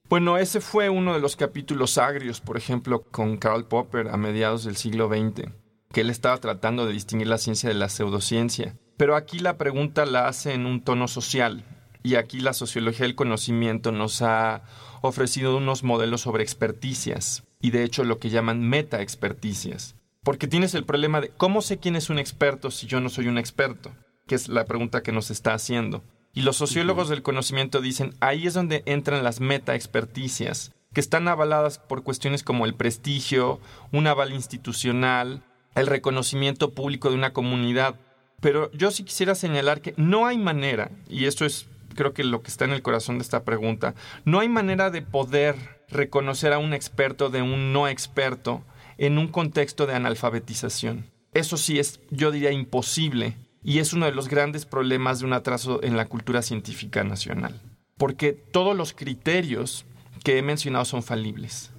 Bueno, 0.09 0.37
ese 0.37 0.61
fue 0.61 0.89
uno 0.89 1.13
de 1.13 1.19
los 1.19 1.35
capítulos 1.35 1.97
agrios, 1.97 2.39
por 2.39 2.55
ejemplo, 2.55 3.03
con 3.11 3.35
Karl 3.35 3.65
Popper 3.65 4.07
a 4.07 4.15
mediados 4.15 4.63
del 4.63 4.77
siglo 4.77 5.09
XX, 5.09 5.49
que 5.91 6.01
él 6.01 6.09
estaba 6.09 6.37
tratando 6.37 6.85
de 6.85 6.93
distinguir 6.93 7.27
la 7.27 7.37
ciencia 7.37 7.67
de 7.67 7.75
la 7.75 7.89
pseudociencia. 7.89 8.77
Pero 8.95 9.17
aquí 9.17 9.39
la 9.39 9.57
pregunta 9.57 10.05
la 10.05 10.29
hace 10.29 10.53
en 10.53 10.65
un 10.65 10.81
tono 10.81 11.09
social, 11.09 11.65
y 12.03 12.15
aquí 12.15 12.39
la 12.39 12.53
sociología 12.53 13.05
del 13.05 13.15
conocimiento 13.15 13.91
nos 13.91 14.21
ha 14.21 14.63
ofrecido 15.01 15.57
unos 15.57 15.83
modelos 15.83 16.21
sobre 16.21 16.43
experticias, 16.43 17.43
y 17.59 17.71
de 17.71 17.83
hecho 17.83 18.05
lo 18.05 18.17
que 18.17 18.29
llaman 18.29 18.61
meta-experticias. 18.61 19.97
Porque 20.23 20.47
tienes 20.47 20.73
el 20.73 20.85
problema 20.85 21.19
de 21.19 21.29
cómo 21.29 21.61
sé 21.61 21.79
quién 21.79 21.97
es 21.97 22.09
un 22.09 22.17
experto 22.17 22.71
si 22.71 22.87
yo 22.87 23.01
no 23.01 23.09
soy 23.09 23.27
un 23.27 23.37
experto 23.37 23.91
que 24.27 24.35
es 24.35 24.49
la 24.49 24.65
pregunta 24.65 25.01
que 25.01 25.11
nos 25.11 25.31
está 25.31 25.53
haciendo. 25.53 26.03
Y 26.37 26.43
los 26.43 26.55
sociólogos 26.55 27.09
del 27.09 27.23
conocimiento 27.23 27.81
dicen, 27.81 28.13
ahí 28.19 28.45
es 28.45 28.53
donde 28.53 28.83
entran 28.85 29.23
las 29.23 29.41
meta-experticias, 29.41 30.71
que 30.93 30.99
están 30.99 31.27
avaladas 31.27 31.79
por 31.79 32.03
cuestiones 32.03 32.43
como 32.43 32.67
el 32.67 32.75
prestigio, 32.75 33.59
un 33.91 34.05
aval 34.05 34.31
institucional, 34.31 35.41
el 35.73 35.87
reconocimiento 35.87 36.75
público 36.75 37.09
de 37.09 37.15
una 37.15 37.33
comunidad. 37.33 37.95
Pero 38.39 38.71
yo 38.73 38.91
sí 38.91 39.03
quisiera 39.03 39.33
señalar 39.33 39.81
que 39.81 39.95
no 39.97 40.27
hay 40.27 40.37
manera, 40.37 40.91
y 41.09 41.25
esto 41.25 41.43
es 41.43 41.65
creo 41.95 42.13
que 42.13 42.23
lo 42.23 42.43
que 42.43 42.51
está 42.51 42.65
en 42.65 42.73
el 42.73 42.83
corazón 42.83 43.17
de 43.17 43.23
esta 43.23 43.43
pregunta, 43.43 43.95
no 44.23 44.39
hay 44.39 44.47
manera 44.47 44.91
de 44.91 45.01
poder 45.01 45.55
reconocer 45.89 46.53
a 46.53 46.59
un 46.59 46.75
experto 46.75 47.31
de 47.31 47.41
un 47.41 47.73
no 47.73 47.87
experto 47.87 48.61
en 48.99 49.17
un 49.17 49.29
contexto 49.29 49.87
de 49.87 49.95
analfabetización. 49.95 51.09
Eso 51.33 51.57
sí 51.57 51.79
es, 51.79 51.99
yo 52.11 52.29
diría, 52.29 52.51
imposible 52.51 53.37
y 53.67 53.79
es 53.79 53.91
uno 53.91 54.05
de 54.05 54.13
los 54.13 54.29
grandes 54.29 54.65
problemas 54.65 55.19
de 55.19 55.25
un 55.25 55.33
atraso 55.33 55.83
en 55.83 55.97
la 55.97 56.05
cultura 56.05 56.41
científica 56.41 57.03
nacional, 57.03 57.59
porque 57.97 58.31
todos 58.31 58.77
los 58.77 58.93
criterios 58.93 59.83
que 60.23 60.37
he 60.37 60.41
mencionado 60.41 60.85
son 60.85 61.03
falibles. 61.03 61.71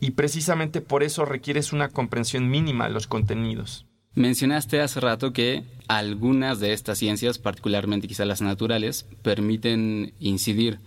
Y 0.00 0.12
precisamente 0.12 0.80
por 0.80 1.02
eso 1.02 1.26
requieres 1.26 1.74
una 1.74 1.90
comprensión 1.90 2.48
mínima 2.48 2.86
de 2.86 2.94
los 2.94 3.06
contenidos. 3.06 3.84
Mencionaste 4.14 4.80
hace 4.80 4.98
rato 4.98 5.34
que 5.34 5.62
algunas 5.88 6.58
de 6.58 6.72
estas 6.72 6.96
ciencias, 6.96 7.36
particularmente 7.38 8.08
quizá 8.08 8.24
las 8.24 8.40
naturales, 8.40 9.06
permiten 9.20 10.14
incidir 10.20 10.78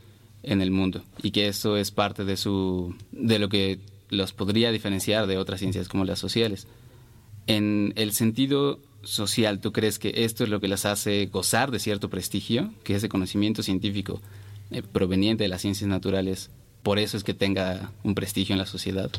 en 0.42 0.64
el 0.64 0.72
mundo 0.72 1.04
y 1.22 1.30
que 1.30 1.48
eso 1.48 1.78
es 1.78 1.92
parte 1.92 2.26
de 2.26 2.38
su 2.38 2.96
de 3.12 3.38
lo 3.38 3.50
que 3.50 3.82
los 4.10 4.34
podría 4.34 4.72
diferenciar 4.72 5.28
de 5.28 5.38
otras 5.38 5.60
ciencias 5.60 5.88
como 5.88 6.06
las 6.06 6.18
sociales. 6.18 6.68
En 7.46 7.94
el 7.98 8.14
sentido 8.14 8.80
social, 9.04 9.60
¿tú 9.60 9.72
crees 9.72 10.00
que 10.00 10.12
esto 10.24 10.44
es 10.44 10.50
lo 10.50 10.60
que 10.60 10.68
las 10.68 10.86
hace 10.86 11.26
gozar 11.28 11.72
de 11.72 11.80
cierto 11.80 12.10
prestigio? 12.10 12.74
Que 12.84 12.96
ese 12.96 13.10
conocimiento 13.10 13.64
científico 13.64 14.22
eh, 14.72 14.82
proveniente 14.82 15.44
de 15.44 15.50
las 15.50 15.62
ciencias 15.62 15.88
naturales, 15.88 16.52
por 16.82 17.00
eso 17.00 17.18
es 17.18 17.24
que 17.24 17.34
tenga 17.34 17.92
un 18.04 18.16
prestigio 18.16 18.54
en 18.54 18.60
la 18.60 18.66
sociedad? 18.66 19.12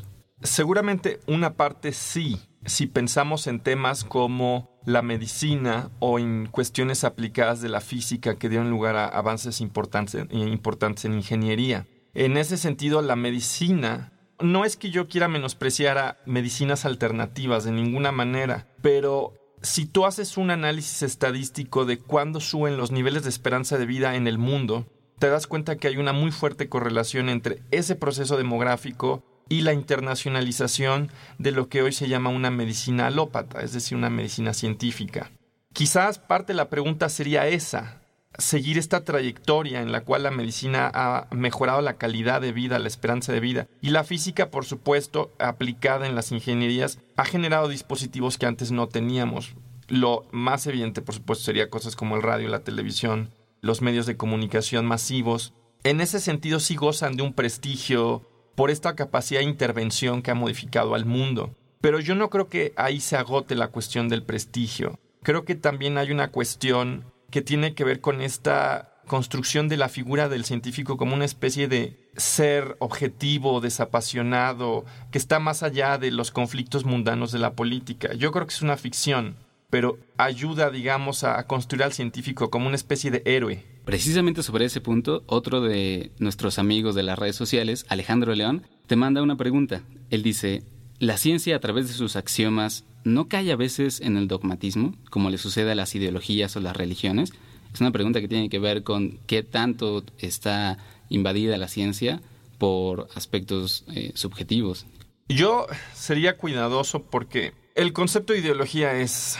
Seguramente 0.42 1.20
una 1.26 1.54
parte 1.54 1.92
sí, 1.92 2.38
si 2.66 2.86
pensamos 2.86 3.46
en 3.46 3.60
temas 3.60 4.04
como 4.04 4.70
la 4.84 5.02
medicina 5.02 5.90
o 6.00 6.18
en 6.18 6.46
cuestiones 6.46 7.04
aplicadas 7.04 7.60
de 7.60 7.68
la 7.68 7.80
física 7.80 8.36
que 8.36 8.48
dieron 8.48 8.70
lugar 8.70 8.96
a 8.96 9.06
avances 9.06 9.60
importantes, 9.60 10.26
importantes 10.30 11.04
en 11.04 11.14
ingeniería. 11.14 11.86
En 12.12 12.36
ese 12.36 12.58
sentido, 12.58 13.00
la 13.00 13.16
medicina 13.16 14.12
no 14.40 14.64
es 14.64 14.76
que 14.76 14.90
yo 14.90 15.08
quiera 15.08 15.28
menospreciar 15.28 15.98
a 15.98 16.18
medicinas 16.26 16.84
alternativas 16.84 17.64
de 17.64 17.72
ninguna 17.72 18.12
manera, 18.12 18.66
pero 18.82 19.34
si 19.64 19.86
tú 19.86 20.04
haces 20.04 20.36
un 20.36 20.50
análisis 20.50 21.02
estadístico 21.02 21.86
de 21.86 21.98
cuándo 21.98 22.40
suben 22.40 22.76
los 22.76 22.92
niveles 22.92 23.24
de 23.24 23.30
esperanza 23.30 23.78
de 23.78 23.86
vida 23.86 24.14
en 24.14 24.26
el 24.26 24.38
mundo, 24.38 24.86
te 25.18 25.28
das 25.28 25.46
cuenta 25.46 25.76
que 25.76 25.88
hay 25.88 25.96
una 25.96 26.12
muy 26.12 26.30
fuerte 26.30 26.68
correlación 26.68 27.28
entre 27.28 27.62
ese 27.70 27.94
proceso 27.96 28.36
demográfico 28.36 29.24
y 29.48 29.62
la 29.62 29.72
internacionalización 29.72 31.10
de 31.38 31.52
lo 31.52 31.68
que 31.68 31.82
hoy 31.82 31.92
se 31.92 32.08
llama 32.08 32.30
una 32.30 32.50
medicina 32.50 33.06
alópata, 33.06 33.62
es 33.62 33.72
decir, 33.72 33.96
una 33.96 34.10
medicina 34.10 34.54
científica. 34.54 35.30
Quizás 35.72 36.18
parte 36.18 36.52
de 36.52 36.56
la 36.56 36.68
pregunta 36.68 37.08
sería 37.08 37.48
esa, 37.48 38.02
seguir 38.38 38.78
esta 38.78 39.04
trayectoria 39.04 39.80
en 39.80 39.92
la 39.92 40.02
cual 40.02 40.24
la 40.24 40.30
medicina 40.30 40.90
ha 40.92 41.28
mejorado 41.30 41.80
la 41.80 41.94
calidad 41.94 42.40
de 42.40 42.52
vida, 42.52 42.78
la 42.78 42.88
esperanza 42.88 43.32
de 43.32 43.40
vida, 43.40 43.68
y 43.80 43.90
la 43.90 44.04
física, 44.04 44.50
por 44.50 44.64
supuesto, 44.64 45.32
aplicada 45.38 46.06
en 46.06 46.14
las 46.14 46.32
ingenierías, 46.32 46.98
ha 47.16 47.24
generado 47.24 47.68
dispositivos 47.68 48.38
que 48.38 48.46
antes 48.46 48.72
no 48.72 48.88
teníamos. 48.88 49.54
Lo 49.88 50.26
más 50.32 50.66
evidente, 50.66 51.02
por 51.02 51.14
supuesto, 51.14 51.44
sería 51.44 51.70
cosas 51.70 51.96
como 51.96 52.16
el 52.16 52.22
radio, 52.22 52.48
la 52.48 52.64
televisión, 52.64 53.30
los 53.60 53.82
medios 53.82 54.06
de 54.06 54.16
comunicación 54.16 54.86
masivos. 54.86 55.54
En 55.82 56.00
ese 56.00 56.20
sentido 56.20 56.60
sí 56.60 56.76
gozan 56.76 57.16
de 57.16 57.22
un 57.22 57.34
prestigio 57.34 58.28
por 58.54 58.70
esta 58.70 58.94
capacidad 58.94 59.40
de 59.40 59.46
intervención 59.46 60.22
que 60.22 60.30
ha 60.30 60.34
modificado 60.34 60.94
al 60.94 61.04
mundo. 61.04 61.54
Pero 61.80 62.00
yo 62.00 62.14
no 62.14 62.30
creo 62.30 62.48
que 62.48 62.72
ahí 62.76 63.00
se 63.00 63.16
agote 63.16 63.54
la 63.54 63.68
cuestión 63.68 64.08
del 64.08 64.22
prestigio. 64.22 64.98
Creo 65.22 65.44
que 65.44 65.54
también 65.54 65.98
hay 65.98 66.12
una 66.12 66.30
cuestión 66.30 67.04
que 67.34 67.42
tiene 67.42 67.74
que 67.74 67.82
ver 67.82 68.00
con 68.00 68.20
esta 68.20 68.92
construcción 69.08 69.66
de 69.66 69.76
la 69.76 69.88
figura 69.88 70.28
del 70.28 70.44
científico 70.44 70.96
como 70.96 71.16
una 71.16 71.24
especie 71.24 71.66
de 71.66 71.98
ser 72.16 72.76
objetivo, 72.78 73.60
desapasionado, 73.60 74.84
que 75.10 75.18
está 75.18 75.40
más 75.40 75.64
allá 75.64 75.98
de 75.98 76.12
los 76.12 76.30
conflictos 76.30 76.84
mundanos 76.84 77.32
de 77.32 77.40
la 77.40 77.54
política. 77.54 78.14
Yo 78.14 78.30
creo 78.30 78.46
que 78.46 78.54
es 78.54 78.62
una 78.62 78.76
ficción, 78.76 79.34
pero 79.68 79.98
ayuda, 80.16 80.70
digamos, 80.70 81.24
a 81.24 81.44
construir 81.48 81.82
al 81.82 81.92
científico 81.92 82.50
como 82.50 82.68
una 82.68 82.76
especie 82.76 83.10
de 83.10 83.22
héroe. 83.24 83.64
Precisamente 83.84 84.44
sobre 84.44 84.66
ese 84.66 84.80
punto, 84.80 85.24
otro 85.26 85.60
de 85.60 86.12
nuestros 86.20 86.60
amigos 86.60 86.94
de 86.94 87.02
las 87.02 87.18
redes 87.18 87.34
sociales, 87.34 87.84
Alejandro 87.88 88.32
León, 88.36 88.64
te 88.86 88.94
manda 88.94 89.22
una 89.22 89.36
pregunta. 89.36 89.82
Él 90.10 90.22
dice, 90.22 90.62
¿la 91.00 91.16
ciencia 91.16 91.56
a 91.56 91.60
través 91.60 91.88
de 91.88 91.94
sus 91.94 92.14
axiomas 92.14 92.84
no 93.04 93.28
cae 93.28 93.52
a 93.52 93.56
veces 93.56 94.00
en 94.00 94.16
el 94.16 94.28
dogmatismo, 94.28 94.94
como 95.10 95.30
le 95.30 95.38
sucede 95.38 95.72
a 95.72 95.74
las 95.74 95.94
ideologías 95.94 96.56
o 96.56 96.60
las 96.60 96.76
religiones? 96.76 97.32
Es 97.72 97.80
una 97.80 97.90
pregunta 97.90 98.20
que 98.20 98.28
tiene 98.28 98.48
que 98.48 98.58
ver 98.58 98.82
con 98.82 99.18
qué 99.26 99.42
tanto 99.42 100.04
está 100.18 100.78
invadida 101.08 101.56
la 101.56 101.68
ciencia 101.68 102.22
por 102.58 103.08
aspectos 103.14 103.84
eh, 103.88 104.12
subjetivos. 104.14 104.86
Yo 105.28 105.66
sería 105.92 106.36
cuidadoso 106.36 107.02
porque 107.02 107.52
el 107.74 107.92
concepto 107.92 108.32
de 108.32 108.40
ideología 108.40 108.94
es 108.94 109.36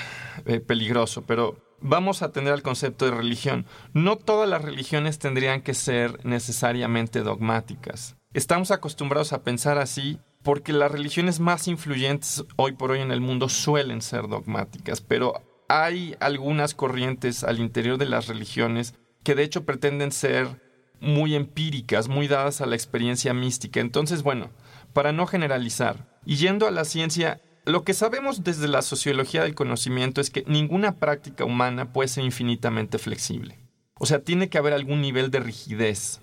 eh, 0.47 0.61
peligroso, 0.61 1.23
pero 1.27 1.57
vamos 1.81 2.23
a 2.23 2.33
tener 2.33 2.55
el 2.55 2.63
concepto 2.63 3.05
de 3.05 3.13
religión. 3.13 3.67
No 3.93 4.17
todas 4.17 4.49
las 4.49 4.63
religiones 4.63 5.19
tendrían 5.19 5.63
que 5.63 5.75
ser 5.75 6.25
necesariamente 6.25 7.21
dogmáticas. 7.21 8.17
Estamos 8.33 8.71
acostumbrados 8.73 9.33
a 9.33 9.43
pensar 9.43 9.79
así 9.79 10.19
porque 10.45 10.75
las 10.75 10.93
religiones 10.93 11.41
más 11.41 11.67
influyentes 11.67 12.45
hoy 12.57 12.73
por 12.73 12.93
hoy 12.93 13.01
en 13.01 13.11
el 13.11 13.23
mundo 13.23 13.49
suelen 13.49 14.03
ser 14.03 14.29
dogmáticas, 14.29 15.01
pero 15.01 15.43
hay 15.69 16.15
algunas 16.21 16.75
corrientes 16.75 17.43
al 17.43 17.59
interior 17.59 17.97
de 17.99 18.07
las 18.07 18.29
religiones 18.29 18.95
que 19.25 19.35
de 19.35 19.43
hecho 19.43 19.65
pretenden 19.65 20.13
ser 20.13 20.63
muy 21.01 21.35
empíricas, 21.35 22.09
muy 22.09 22.29
dadas 22.29 22.61
a 22.61 22.67
la 22.67 22.77
experiencia 22.77 23.33
mística. 23.33 23.81
Entonces, 23.81 24.23
bueno, 24.23 24.51
para 24.93 25.13
no 25.13 25.27
generalizar, 25.27 26.21
y 26.27 26.37
yendo 26.37 26.67
a 26.67 26.71
la 26.71 26.85
ciencia, 26.85 27.41
lo 27.65 27.83
que 27.83 27.95
sabemos 27.95 28.45
desde 28.45 28.69
la 28.69 28.83
sociología 28.83 29.43
del 29.43 29.55
conocimiento 29.55 30.21
es 30.21 30.29
que 30.29 30.45
ninguna 30.47 30.97
práctica 30.97 31.47
humana 31.47 31.93
puede 31.93 32.09
ser 32.09 32.25
infinitamente 32.25 32.99
flexible. 32.99 33.59
O 33.99 34.05
sea, 34.05 34.21
tiene 34.21 34.51
que 34.51 34.59
haber 34.59 34.75
algún 34.75 35.01
nivel 35.01 35.31
de 35.31 35.41
rigidez 35.41 36.21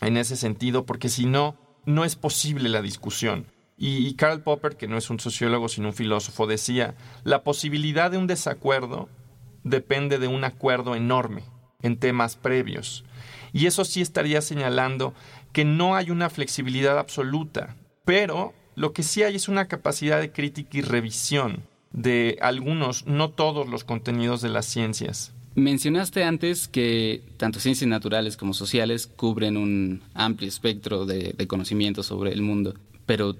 en 0.00 0.16
ese 0.16 0.36
sentido, 0.36 0.86
porque 0.86 1.08
si 1.08 1.26
no, 1.26 1.56
no 1.88 2.04
es 2.04 2.16
posible 2.16 2.68
la 2.68 2.82
discusión. 2.82 3.46
Y, 3.78 4.12
Karl 4.14 4.42
Popper, 4.42 4.76
que 4.76 4.88
no 4.88 4.98
es 4.98 5.08
un 5.08 5.20
sociólogo 5.20 5.68
sino 5.68 5.88
un 5.88 5.94
filósofo, 5.94 6.46
decía, 6.46 6.94
la 7.24 7.42
posibilidad 7.42 8.10
de 8.10 8.18
un 8.18 8.26
desacuerdo 8.26 9.08
depende 9.64 10.18
de 10.18 10.28
un 10.28 10.44
acuerdo 10.44 10.94
enorme 10.94 11.44
en 11.80 11.96
temas 11.96 12.36
previos. 12.36 13.04
Y 13.54 13.66
eso 13.66 13.86
sí 13.86 14.02
estaría 14.02 14.42
señalando 14.42 15.14
que 15.52 15.64
no 15.64 15.96
hay 15.96 16.10
una 16.10 16.28
flexibilidad 16.28 16.98
absoluta, 16.98 17.76
pero 18.04 18.52
lo 18.74 18.92
que 18.92 19.02
sí 19.02 19.22
hay 19.22 19.36
es 19.36 19.48
una 19.48 19.66
capacidad 19.66 20.20
de 20.20 20.30
crítica 20.30 20.76
y 20.76 20.82
revisión 20.82 21.64
de 21.90 22.36
algunos, 22.42 23.06
no 23.06 23.30
todos 23.30 23.66
los 23.66 23.84
contenidos 23.84 24.42
de 24.42 24.50
las 24.50 24.66
ciencias. 24.66 25.32
Mencionaste 25.58 26.22
antes 26.22 26.68
que 26.68 27.24
tanto 27.36 27.58
ciencias 27.58 27.88
naturales 27.88 28.36
como 28.36 28.54
sociales 28.54 29.08
cubren 29.08 29.56
un 29.56 30.04
amplio 30.14 30.48
espectro 30.48 31.04
de, 31.04 31.34
conocimiento 31.48 32.04
sobre 32.04 32.32
el 32.32 32.42
mundo, 32.42 32.74
pero 33.06 33.34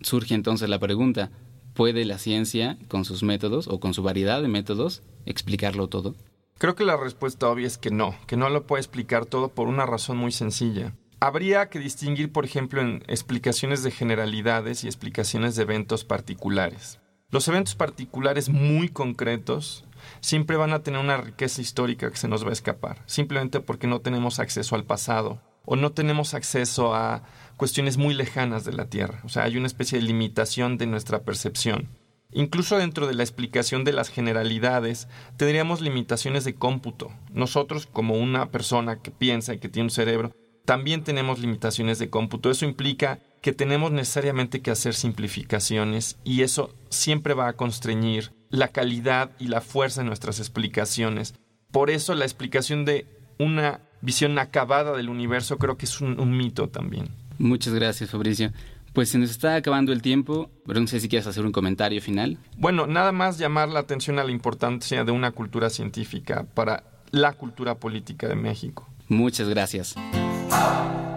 surge 0.00 0.34
entonces 0.34 0.68
la 0.68 0.80
pregunta, 0.80 1.30
¿puede 1.74 2.04
la 2.04 2.18
ciencia, 2.18 2.76
con 2.88 3.04
sus 3.04 3.22
métodos 3.22 3.68
o 3.68 3.78
con 3.78 3.94
su 3.94 4.02
variedad 4.02 4.42
de 4.42 4.48
métodos, 4.48 5.04
explicarlo 5.26 5.86
todo? 5.86 6.16
Creo 6.58 6.74
que 6.74 6.84
la 6.84 6.96
respuesta 6.96 7.48
obvia 7.48 7.68
es 7.68 7.78
que 7.78 7.92
no, 7.92 8.16
que 8.26 8.36
no 8.36 8.50
lo 8.50 8.66
puede 8.66 8.80
explicar 8.80 9.24
todo 9.24 9.50
por 9.50 9.68
una 9.68 9.86
razón 9.86 10.16
muy 10.16 10.32
sencilla. 10.32 10.96
Habría 11.20 11.68
que 11.68 11.78
distinguir, 11.78 12.32
por 12.32 12.44
ejemplo, 12.44 12.80
en 12.80 13.04
explicaciones 13.06 13.84
de 13.84 13.92
generalidades 13.92 14.82
y 14.82 14.88
explicaciones 14.88 15.54
de 15.54 15.62
eventos 15.62 16.04
particulares. 16.04 16.98
Los 17.30 17.46
eventos 17.46 17.76
particulares 17.76 18.48
muy 18.48 18.88
concretos 18.88 19.84
siempre 20.20 20.56
van 20.56 20.72
a 20.72 20.82
tener 20.82 21.00
una 21.00 21.16
riqueza 21.16 21.60
histórica 21.60 22.10
que 22.10 22.16
se 22.16 22.28
nos 22.28 22.44
va 22.44 22.50
a 22.50 22.54
escapar, 22.54 23.02
simplemente 23.06 23.60
porque 23.60 23.86
no 23.86 24.00
tenemos 24.00 24.38
acceso 24.38 24.74
al 24.74 24.84
pasado 24.84 25.40
o 25.64 25.76
no 25.76 25.92
tenemos 25.92 26.34
acceso 26.34 26.94
a 26.94 27.22
cuestiones 27.56 27.96
muy 27.96 28.14
lejanas 28.14 28.64
de 28.64 28.72
la 28.72 28.86
Tierra. 28.86 29.20
O 29.24 29.28
sea, 29.28 29.44
hay 29.44 29.56
una 29.56 29.66
especie 29.66 29.98
de 29.98 30.04
limitación 30.04 30.78
de 30.78 30.86
nuestra 30.86 31.22
percepción. 31.22 31.88
Incluso 32.32 32.78
dentro 32.78 33.06
de 33.06 33.14
la 33.14 33.22
explicación 33.22 33.84
de 33.84 33.92
las 33.92 34.08
generalidades, 34.08 35.08
tendríamos 35.36 35.80
limitaciones 35.80 36.44
de 36.44 36.54
cómputo. 36.54 37.12
Nosotros, 37.32 37.86
como 37.86 38.14
una 38.14 38.50
persona 38.50 39.00
que 39.02 39.10
piensa 39.10 39.52
y 39.52 39.58
que 39.58 39.68
tiene 39.68 39.86
un 39.86 39.90
cerebro, 39.90 40.32
también 40.64 41.02
tenemos 41.02 41.40
limitaciones 41.40 41.98
de 41.98 42.10
cómputo. 42.10 42.50
Eso 42.50 42.64
implica 42.64 43.18
que 43.42 43.52
tenemos 43.52 43.90
necesariamente 43.90 44.60
que 44.62 44.70
hacer 44.70 44.94
simplificaciones 44.94 46.18
y 46.22 46.42
eso 46.42 46.72
siempre 46.90 47.34
va 47.34 47.48
a 47.48 47.56
constreñir 47.56 48.32
la 48.50 48.68
calidad 48.68 49.30
y 49.38 49.48
la 49.48 49.60
fuerza 49.60 50.02
de 50.02 50.06
nuestras 50.06 50.38
explicaciones. 50.38 51.34
Por 51.70 51.90
eso 51.90 52.14
la 52.14 52.24
explicación 52.24 52.84
de 52.84 53.06
una 53.38 53.80
visión 54.02 54.38
acabada 54.38 54.96
del 54.96 55.08
universo 55.08 55.58
creo 55.58 55.76
que 55.76 55.86
es 55.86 56.00
un, 56.00 56.36
mito 56.36 56.68
también. 56.68 57.08
Muchas 57.38 57.72
gracias, 57.74 58.10
Fabricio. 58.10 58.52
Pues 58.92 59.10
se 59.10 59.18
nos 59.18 59.30
está 59.30 59.54
acabando 59.54 59.92
el 59.92 60.02
tiempo, 60.02 60.50
pero 60.66 60.80
no 60.80 60.86
sé 60.88 60.98
si 60.98 61.08
quieres 61.08 61.26
hacer 61.26 61.46
un 61.46 61.52
comentario 61.52 62.02
final. 62.02 62.38
Bueno, 62.56 62.86
nada 62.86 63.12
más 63.12 63.38
llamar 63.38 63.68
la 63.68 63.80
atención 63.80 64.18
a 64.18 64.24
la 64.24 64.32
importancia 64.32 65.04
de 65.04 65.12
una 65.12 65.30
cultura 65.30 65.70
científica 65.70 66.44
para 66.54 66.82
la 67.12 67.32
cultura 67.34 67.76
política 67.76 68.26
de 68.26 68.34
México. 68.34 68.88
Muchas 69.08 69.48
gracias. 69.48 69.94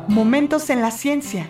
Momentos 0.07 0.69
en 0.69 0.81
la 0.81 0.91
ciencia. 0.91 1.49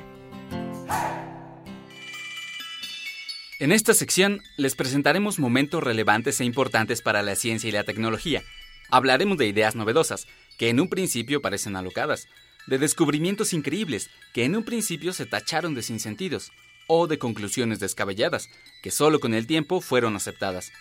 En 3.64 3.72
esta 3.72 3.94
sección 3.94 4.44
les 4.58 4.76
presentaremos 4.76 5.40
momentos 5.40 5.82
relevantes 5.82 6.42
e 6.42 6.44
importantes 6.44 7.02
para 7.02 7.22
la 7.22 7.38
ciencia 7.38 7.70
y 7.70 7.72
la 7.72 7.86
tecnología. 7.86 8.44
Hablaremos 8.90 9.38
de 9.38 9.48
ideas 9.48 9.74
novedosas, 9.74 10.28
que 10.58 10.68
en 10.68 10.82
un 10.82 10.90
principio 10.90 11.42
parecen 11.42 11.78
alocadas, 11.78 12.28
de 12.68 12.78
descubrimientos 12.78 13.54
increíbles, 13.54 14.10
que 14.34 14.44
en 14.44 14.58
un 14.58 14.66
principio 14.66 15.14
se 15.14 15.26
tacharon 15.26 15.76
de 15.76 15.82
sinsentidos, 15.82 16.52
o 16.88 17.08
de 17.08 17.18
conclusiones 17.20 17.80
descabelladas, 17.80 18.50
que 18.82 18.92
solo 18.92 19.22
con 19.22 19.34
el 19.34 19.48
tiempo 19.48 19.80
fueron 19.80 20.18
aceptadas. 20.18 20.74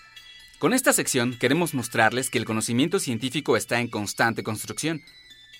Con 0.58 0.72
esta 0.72 0.92
sección 0.92 1.38
queremos 1.38 1.74
mostrarles 1.74 2.30
que 2.30 2.38
el 2.38 2.44
conocimiento 2.44 2.98
científico 2.98 3.56
está 3.56 3.78
en 3.78 3.86
constante 3.86 4.42
construcción. 4.42 5.02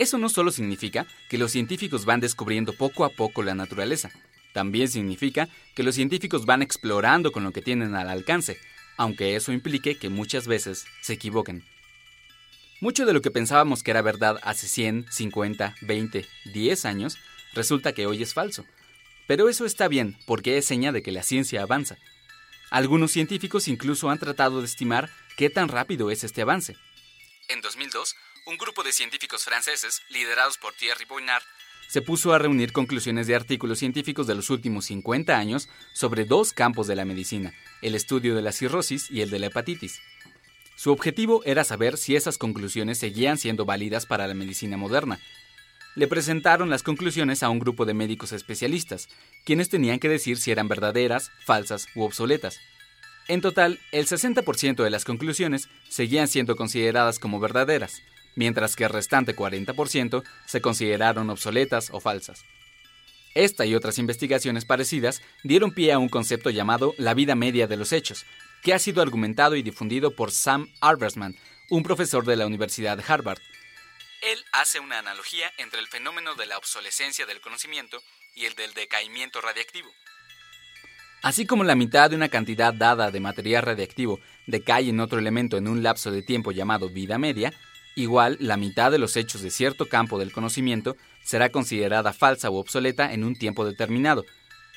Eso 0.00 0.18
no 0.18 0.28
solo 0.28 0.50
significa 0.50 1.06
que 1.30 1.38
los 1.38 1.52
científicos 1.52 2.04
van 2.04 2.18
descubriendo 2.18 2.72
poco 2.72 3.04
a 3.04 3.11
poco 3.11 3.44
la 3.44 3.54
naturaleza, 3.54 4.11
también 4.52 4.88
significa 4.88 5.48
que 5.74 5.82
los 5.82 5.94
científicos 5.94 6.46
van 6.46 6.62
explorando 6.62 7.32
con 7.32 7.44
lo 7.44 7.52
que 7.52 7.62
tienen 7.62 7.94
al 7.94 8.08
alcance, 8.08 8.58
aunque 8.96 9.36
eso 9.36 9.52
implique 9.52 9.96
que 9.96 10.08
muchas 10.08 10.46
veces 10.46 10.84
se 11.00 11.14
equivoquen. 11.14 11.64
Mucho 12.80 13.06
de 13.06 13.12
lo 13.12 13.22
que 13.22 13.30
pensábamos 13.30 13.82
que 13.82 13.92
era 13.92 14.02
verdad 14.02 14.38
hace 14.42 14.66
100, 14.66 15.06
50, 15.10 15.76
20, 15.82 16.26
10 16.52 16.84
años, 16.84 17.18
resulta 17.54 17.92
que 17.92 18.06
hoy 18.06 18.22
es 18.22 18.34
falso. 18.34 18.66
Pero 19.26 19.48
eso 19.48 19.64
está 19.64 19.88
bien, 19.88 20.18
porque 20.26 20.58
es 20.58 20.66
seña 20.66 20.92
de 20.92 21.02
que 21.02 21.12
la 21.12 21.22
ciencia 21.22 21.62
avanza. 21.62 21.96
Algunos 22.70 23.12
científicos 23.12 23.68
incluso 23.68 24.10
han 24.10 24.18
tratado 24.18 24.60
de 24.60 24.66
estimar 24.66 25.10
qué 25.36 25.48
tan 25.48 25.68
rápido 25.68 26.10
es 26.10 26.24
este 26.24 26.42
avance. 26.42 26.76
En 27.48 27.60
2002, 27.60 28.16
un 28.46 28.56
grupo 28.56 28.82
de 28.82 28.92
científicos 28.92 29.44
franceses, 29.44 30.02
liderados 30.08 30.58
por 30.58 30.72
Thierry 30.74 31.04
Bonnard, 31.04 31.44
se 31.88 32.03
puso 32.03 32.33
a 32.33 32.38
reunir 32.38 32.73
conclusiones 32.73 33.27
de 33.27 33.35
artículos 33.35 33.79
científicos 33.79 34.27
de 34.27 34.35
los 34.35 34.51
últimos 34.51 34.87
50 34.87 35.37
años 35.37 35.68
sobre 35.92 36.25
dos 36.25 36.53
campos 36.53 36.87
de 36.87 36.97
la 36.97 37.05
medicina, 37.05 37.53
el 37.83 37.95
estudio 37.95 38.35
de 38.35 38.42
la 38.42 38.53
cirrosis 38.53 39.11
y 39.11 39.21
el 39.21 39.31
de 39.31 39.38
la 39.38 39.47
hepatitis. 39.47 40.01
Su 40.77 40.90
objetivo 40.90 41.42
era 41.45 41.64
saber 41.64 41.97
si 41.97 42.16
esas 42.16 42.38
conclusiones 42.38 42.99
seguían 42.99 43.38
siendo 43.38 43.64
válidas 43.64 44.07
para 44.07 44.27
la 44.27 44.35
medicina 44.35 44.77
moderna. 44.77 45.21
Le 45.95 46.09
presentaron 46.09 46.71
las 46.71 46.83
conclusiones 46.83 47.42
a 47.42 47.51
un 47.51 47.59
grupo 47.59 47.85
de 47.85 47.95
médicos 47.95 48.33
especialistas, 48.33 49.09
quienes 49.45 49.68
tenían 49.68 49.99
que 49.99 50.09
decir 50.09 50.38
si 50.38 50.51
eran 50.51 50.68
verdaderas, 50.68 51.31
falsas 51.45 51.87
u 51.95 52.03
obsoletas. 52.03 52.59
En 53.29 53.40
total, 53.40 53.79
el 53.92 54.07
60% 54.07 54.83
de 54.83 54.90
las 54.90 55.05
conclusiones 55.05 55.68
seguían 55.88 56.27
siendo 56.27 56.57
consideradas 56.57 57.18
como 57.18 57.38
verdaderas, 57.38 58.03
mientras 58.35 58.77
que 58.77 58.85
el 58.85 58.90
restante 58.90 59.35
40% 59.35 60.23
se 60.47 60.61
consideraron 60.61 61.31
obsoletas 61.31 61.90
o 61.92 62.01
falsas. 62.01 62.45
Esta 63.35 63.64
y 63.64 63.75
otras 63.75 63.99
investigaciones 63.99 64.64
parecidas 64.64 65.23
dieron 65.42 65.73
pie 65.73 65.92
a 65.92 65.99
un 65.99 66.09
concepto 66.09 66.51
llamado 66.51 66.95
la 66.99 67.14
vida 67.14 67.35
media 67.35 67.66
de 67.66 67.77
los 67.77 67.92
hechos, 67.92 68.27
que 68.62 68.75
ha 68.75 68.79
sido 68.79 69.03
argumentado 69.03 69.57
y 69.57 69.62
difundido 69.62 70.14
por 70.14 70.31
Sam 70.31 70.68
Arbersman, 70.81 71.37
un 71.71 71.83
profesor 71.83 72.25
de 72.25 72.37
la 72.37 72.47
Universidad 72.47 72.97
de 72.97 73.05
Harvard. 73.07 73.40
Él 74.21 74.45
hace 74.53 74.79
una 74.79 74.99
analogía 74.99 75.51
entre 75.59 75.81
el 75.81 75.88
fenómeno 75.88 76.35
de 76.35 76.47
la 76.47 76.59
obsolescencia 76.59 77.27
del 77.27 77.40
conocimiento 77.40 78.03
y 78.35 78.45
el 78.45 78.55
del 78.55 78.73
decaimiento 78.75 79.40
radiactivo. 79.40 79.90
Así 81.23 81.47
como 81.47 81.64
la 81.64 81.75
mitad 81.75 82.11
de 82.11 82.16
una 82.16 82.29
cantidad 82.29 82.75
dada 82.75 83.11
de 83.11 83.21
material 83.21 83.62
radiactivo 83.62 84.21
decae 84.47 84.88
en 84.88 85.01
otro 85.01 85.18
elemento 85.18 85.57
en 85.57 85.68
un 85.68 85.83
lapso 85.83 86.11
de 86.11 86.23
tiempo 86.23 86.53
llamado 86.53 86.88
vida 86.88 87.16
media, 87.16 87.53
igual 87.94 88.37
la 88.40 88.57
mitad 88.57 88.90
de 88.90 88.98
los 88.98 89.16
hechos 89.16 89.42
de 89.42 89.50
cierto 89.50 89.88
campo 89.88 90.18
del 90.18 90.33
conocimiento 90.33 90.96
será 91.22 91.50
considerada 91.50 92.12
falsa 92.12 92.50
u 92.50 92.57
obsoleta 92.57 93.12
en 93.12 93.24
un 93.24 93.37
tiempo 93.37 93.64
determinado, 93.64 94.24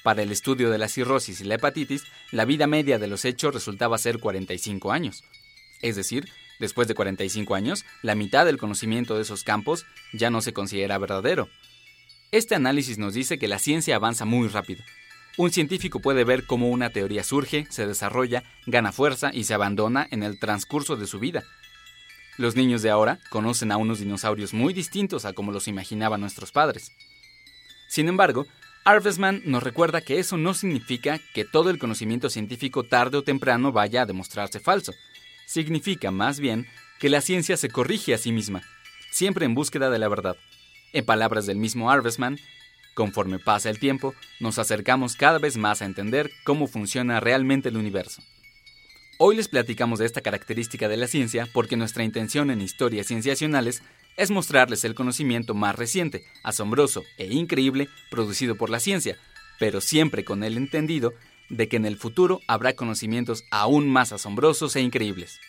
para 0.05 0.21
el 0.21 0.31
estudio 0.31 0.69
de 0.69 0.77
la 0.77 0.87
cirrosis 0.87 1.41
y 1.41 1.45
la 1.45 1.55
hepatitis, 1.55 2.03
la 2.31 2.45
vida 2.45 2.67
media 2.67 2.99
de 2.99 3.07
los 3.07 3.25
hechos 3.25 3.51
resultaba 3.55 3.97
ser 3.97 4.19
45 4.19 4.91
años. 4.91 5.23
Es 5.81 5.95
decir, 5.95 6.29
después 6.59 6.87
de 6.87 6.93
45 6.93 7.55
años, 7.55 7.85
la 8.03 8.13
mitad 8.13 8.45
del 8.45 8.59
conocimiento 8.59 9.15
de 9.15 9.23
esos 9.23 9.43
campos 9.43 9.83
ya 10.13 10.29
no 10.29 10.41
se 10.41 10.53
considera 10.53 10.99
verdadero. 10.99 11.49
Este 12.31 12.53
análisis 12.53 12.99
nos 12.99 13.15
dice 13.15 13.39
que 13.39 13.47
la 13.47 13.57
ciencia 13.57 13.95
avanza 13.95 14.25
muy 14.25 14.47
rápido. 14.47 14.83
Un 15.37 15.51
científico 15.51 15.99
puede 15.99 16.23
ver 16.23 16.45
cómo 16.45 16.69
una 16.69 16.91
teoría 16.91 17.23
surge, 17.23 17.65
se 17.71 17.87
desarrolla, 17.87 18.43
gana 18.67 18.91
fuerza 18.91 19.31
y 19.33 19.45
se 19.45 19.55
abandona 19.55 20.07
en 20.11 20.21
el 20.21 20.37
transcurso 20.37 20.97
de 20.97 21.07
su 21.07 21.17
vida. 21.17 21.43
Los 22.37 22.55
niños 22.55 22.81
de 22.81 22.89
ahora 22.89 23.19
conocen 23.29 23.71
a 23.71 23.77
unos 23.77 23.99
dinosaurios 23.99 24.53
muy 24.53 24.73
distintos 24.73 25.25
a 25.25 25.33
como 25.33 25.51
los 25.51 25.67
imaginaban 25.67 26.19
nuestros 26.19 26.51
padres. 26.51 26.91
Sin 27.87 28.09
embargo, 28.09 28.45
Arvesman 28.83 29.41
nos 29.45 29.63
recuerda 29.63 30.01
que 30.01 30.19
eso 30.19 30.37
no 30.37 30.53
significa 30.53 31.19
que 31.33 31.45
todo 31.45 31.69
el 31.69 31.79
conocimiento 31.79 32.29
científico 32.29 32.83
tarde 32.83 33.17
o 33.17 33.23
temprano 33.23 33.71
vaya 33.71 34.01
a 34.01 34.05
demostrarse 34.05 34.59
falso. 34.59 34.93
Significa 35.47 36.11
más 36.11 36.39
bien 36.39 36.67
que 36.99 37.09
la 37.09 37.21
ciencia 37.21 37.57
se 37.57 37.69
corrige 37.69 38.13
a 38.13 38.17
sí 38.17 38.31
misma, 38.31 38.63
siempre 39.11 39.45
en 39.45 39.55
búsqueda 39.55 39.89
de 39.89 39.99
la 39.99 40.09
verdad. 40.09 40.35
En 40.93 41.05
palabras 41.05 41.45
del 41.45 41.57
mismo 41.57 41.89
Arvesman, 41.89 42.37
conforme 42.93 43.39
pasa 43.39 43.69
el 43.69 43.79
tiempo, 43.79 44.13
nos 44.39 44.59
acercamos 44.59 45.15
cada 45.15 45.39
vez 45.39 45.57
más 45.57 45.81
a 45.81 45.85
entender 45.85 46.31
cómo 46.43 46.67
funciona 46.67 47.19
realmente 47.19 47.69
el 47.69 47.77
universo. 47.77 48.21
Hoy 49.17 49.37
les 49.37 49.47
platicamos 49.47 49.99
de 49.99 50.05
esta 50.05 50.19
característica 50.19 50.89
de 50.89 50.97
la 50.97 51.07
ciencia 51.07 51.47
porque 51.53 51.77
nuestra 51.77 52.03
intención 52.03 52.51
en 52.51 52.59
historias 52.59 53.07
cienciacionales 53.07 53.81
es 54.17 54.29
mostrarles 54.29 54.83
el 54.83 54.93
conocimiento 54.93 55.53
más 55.53 55.73
reciente, 55.73 56.25
asombroso 56.43 57.01
e 57.17 57.33
increíble 57.33 57.87
producido 58.11 58.55
por 58.57 58.69
la 58.69 58.81
ciencia, 58.81 59.17
pero 59.57 59.79
siempre 59.79 60.25
con 60.25 60.43
el 60.43 60.57
entendido 60.57 61.13
de 61.49 61.69
que 61.69 61.77
en 61.77 61.85
el 61.85 61.95
futuro 61.95 62.41
habrá 62.45 62.73
conocimientos 62.73 63.45
aún 63.51 63.87
más 63.87 64.11
asombrosos 64.11 64.75
e 64.75 64.81
increíbles. 64.81 65.39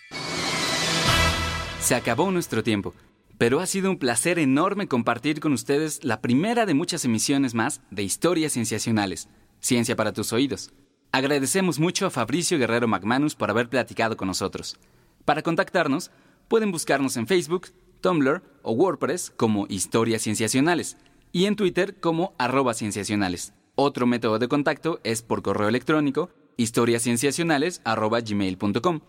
Se 1.80 1.96
acabó 1.96 2.30
nuestro 2.30 2.62
tiempo, 2.62 2.94
pero 3.36 3.58
ha 3.58 3.66
sido 3.66 3.90
un 3.90 3.98
placer 3.98 4.38
enorme 4.38 4.86
compartir 4.86 5.40
con 5.40 5.52
ustedes 5.52 6.04
la 6.04 6.20
primera 6.20 6.66
de 6.66 6.74
muchas 6.74 7.04
emisiones 7.04 7.54
más 7.54 7.80
de 7.90 8.04
Historias 8.04 8.52
Cienciacionales, 8.52 9.28
Ciencia 9.58 9.96
para 9.96 10.12
tus 10.12 10.32
oídos. 10.32 10.70
Agradecemos 11.16 11.80
mucho 11.80 12.04
a 12.04 12.10
Fabricio 12.10 12.58
Guerrero 12.58 12.88
McManus 12.88 13.34
por 13.34 13.48
haber 13.48 13.70
platicado 13.70 14.18
con 14.18 14.28
nosotros. 14.28 14.76
Para 15.24 15.40
contactarnos, 15.40 16.10
pueden 16.46 16.70
buscarnos 16.70 17.16
en 17.16 17.26
Facebook, 17.26 17.68
Tumblr 18.02 18.42
o 18.60 18.72
WordPress 18.72 19.32
como 19.34 19.64
Historias 19.70 20.20
Cienciacionales 20.20 20.98
y 21.32 21.46
en 21.46 21.56
Twitter 21.56 21.98
como 22.00 22.34
arroba 22.36 22.74
cienciacionales. 22.74 23.54
Otro 23.76 24.06
método 24.06 24.38
de 24.38 24.48
contacto 24.48 25.00
es 25.04 25.22
por 25.22 25.40
correo 25.40 25.68
electrónico 25.68 26.28
historiascienciacionales.gmail.com. 26.58 29.00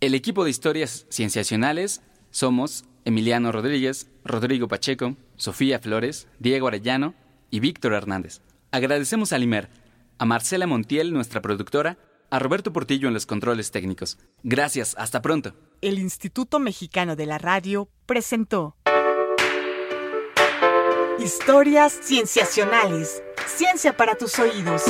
El 0.00 0.14
equipo 0.16 0.42
de 0.42 0.50
historias 0.50 1.06
cienciacionales 1.10 2.02
somos 2.32 2.86
Emiliano 3.04 3.52
Rodríguez, 3.52 4.10
Rodrigo 4.24 4.66
Pacheco, 4.66 5.14
Sofía 5.36 5.78
Flores, 5.78 6.26
Diego 6.40 6.66
Arellano 6.66 7.14
y 7.52 7.60
Víctor 7.60 7.92
Hernández. 7.92 8.40
Agradecemos 8.72 9.32
a 9.32 9.38
Limer, 9.38 9.79
a 10.20 10.26
Marcela 10.26 10.66
Montiel, 10.66 11.14
nuestra 11.14 11.40
productora, 11.40 11.96
a 12.28 12.38
Roberto 12.38 12.74
Portillo 12.74 13.08
en 13.08 13.14
los 13.14 13.24
controles 13.24 13.70
técnicos. 13.70 14.18
Gracias, 14.42 14.94
hasta 14.98 15.22
pronto. 15.22 15.54
El 15.80 15.98
Instituto 15.98 16.58
Mexicano 16.58 17.16
de 17.16 17.24
la 17.24 17.38
Radio 17.38 17.88
presentó 18.04 18.76
Historias 21.18 21.98
Cienciacionales. 22.02 23.22
Ciencia 23.46 23.96
para 23.96 24.14
tus 24.14 24.38
oídos. 24.38 24.84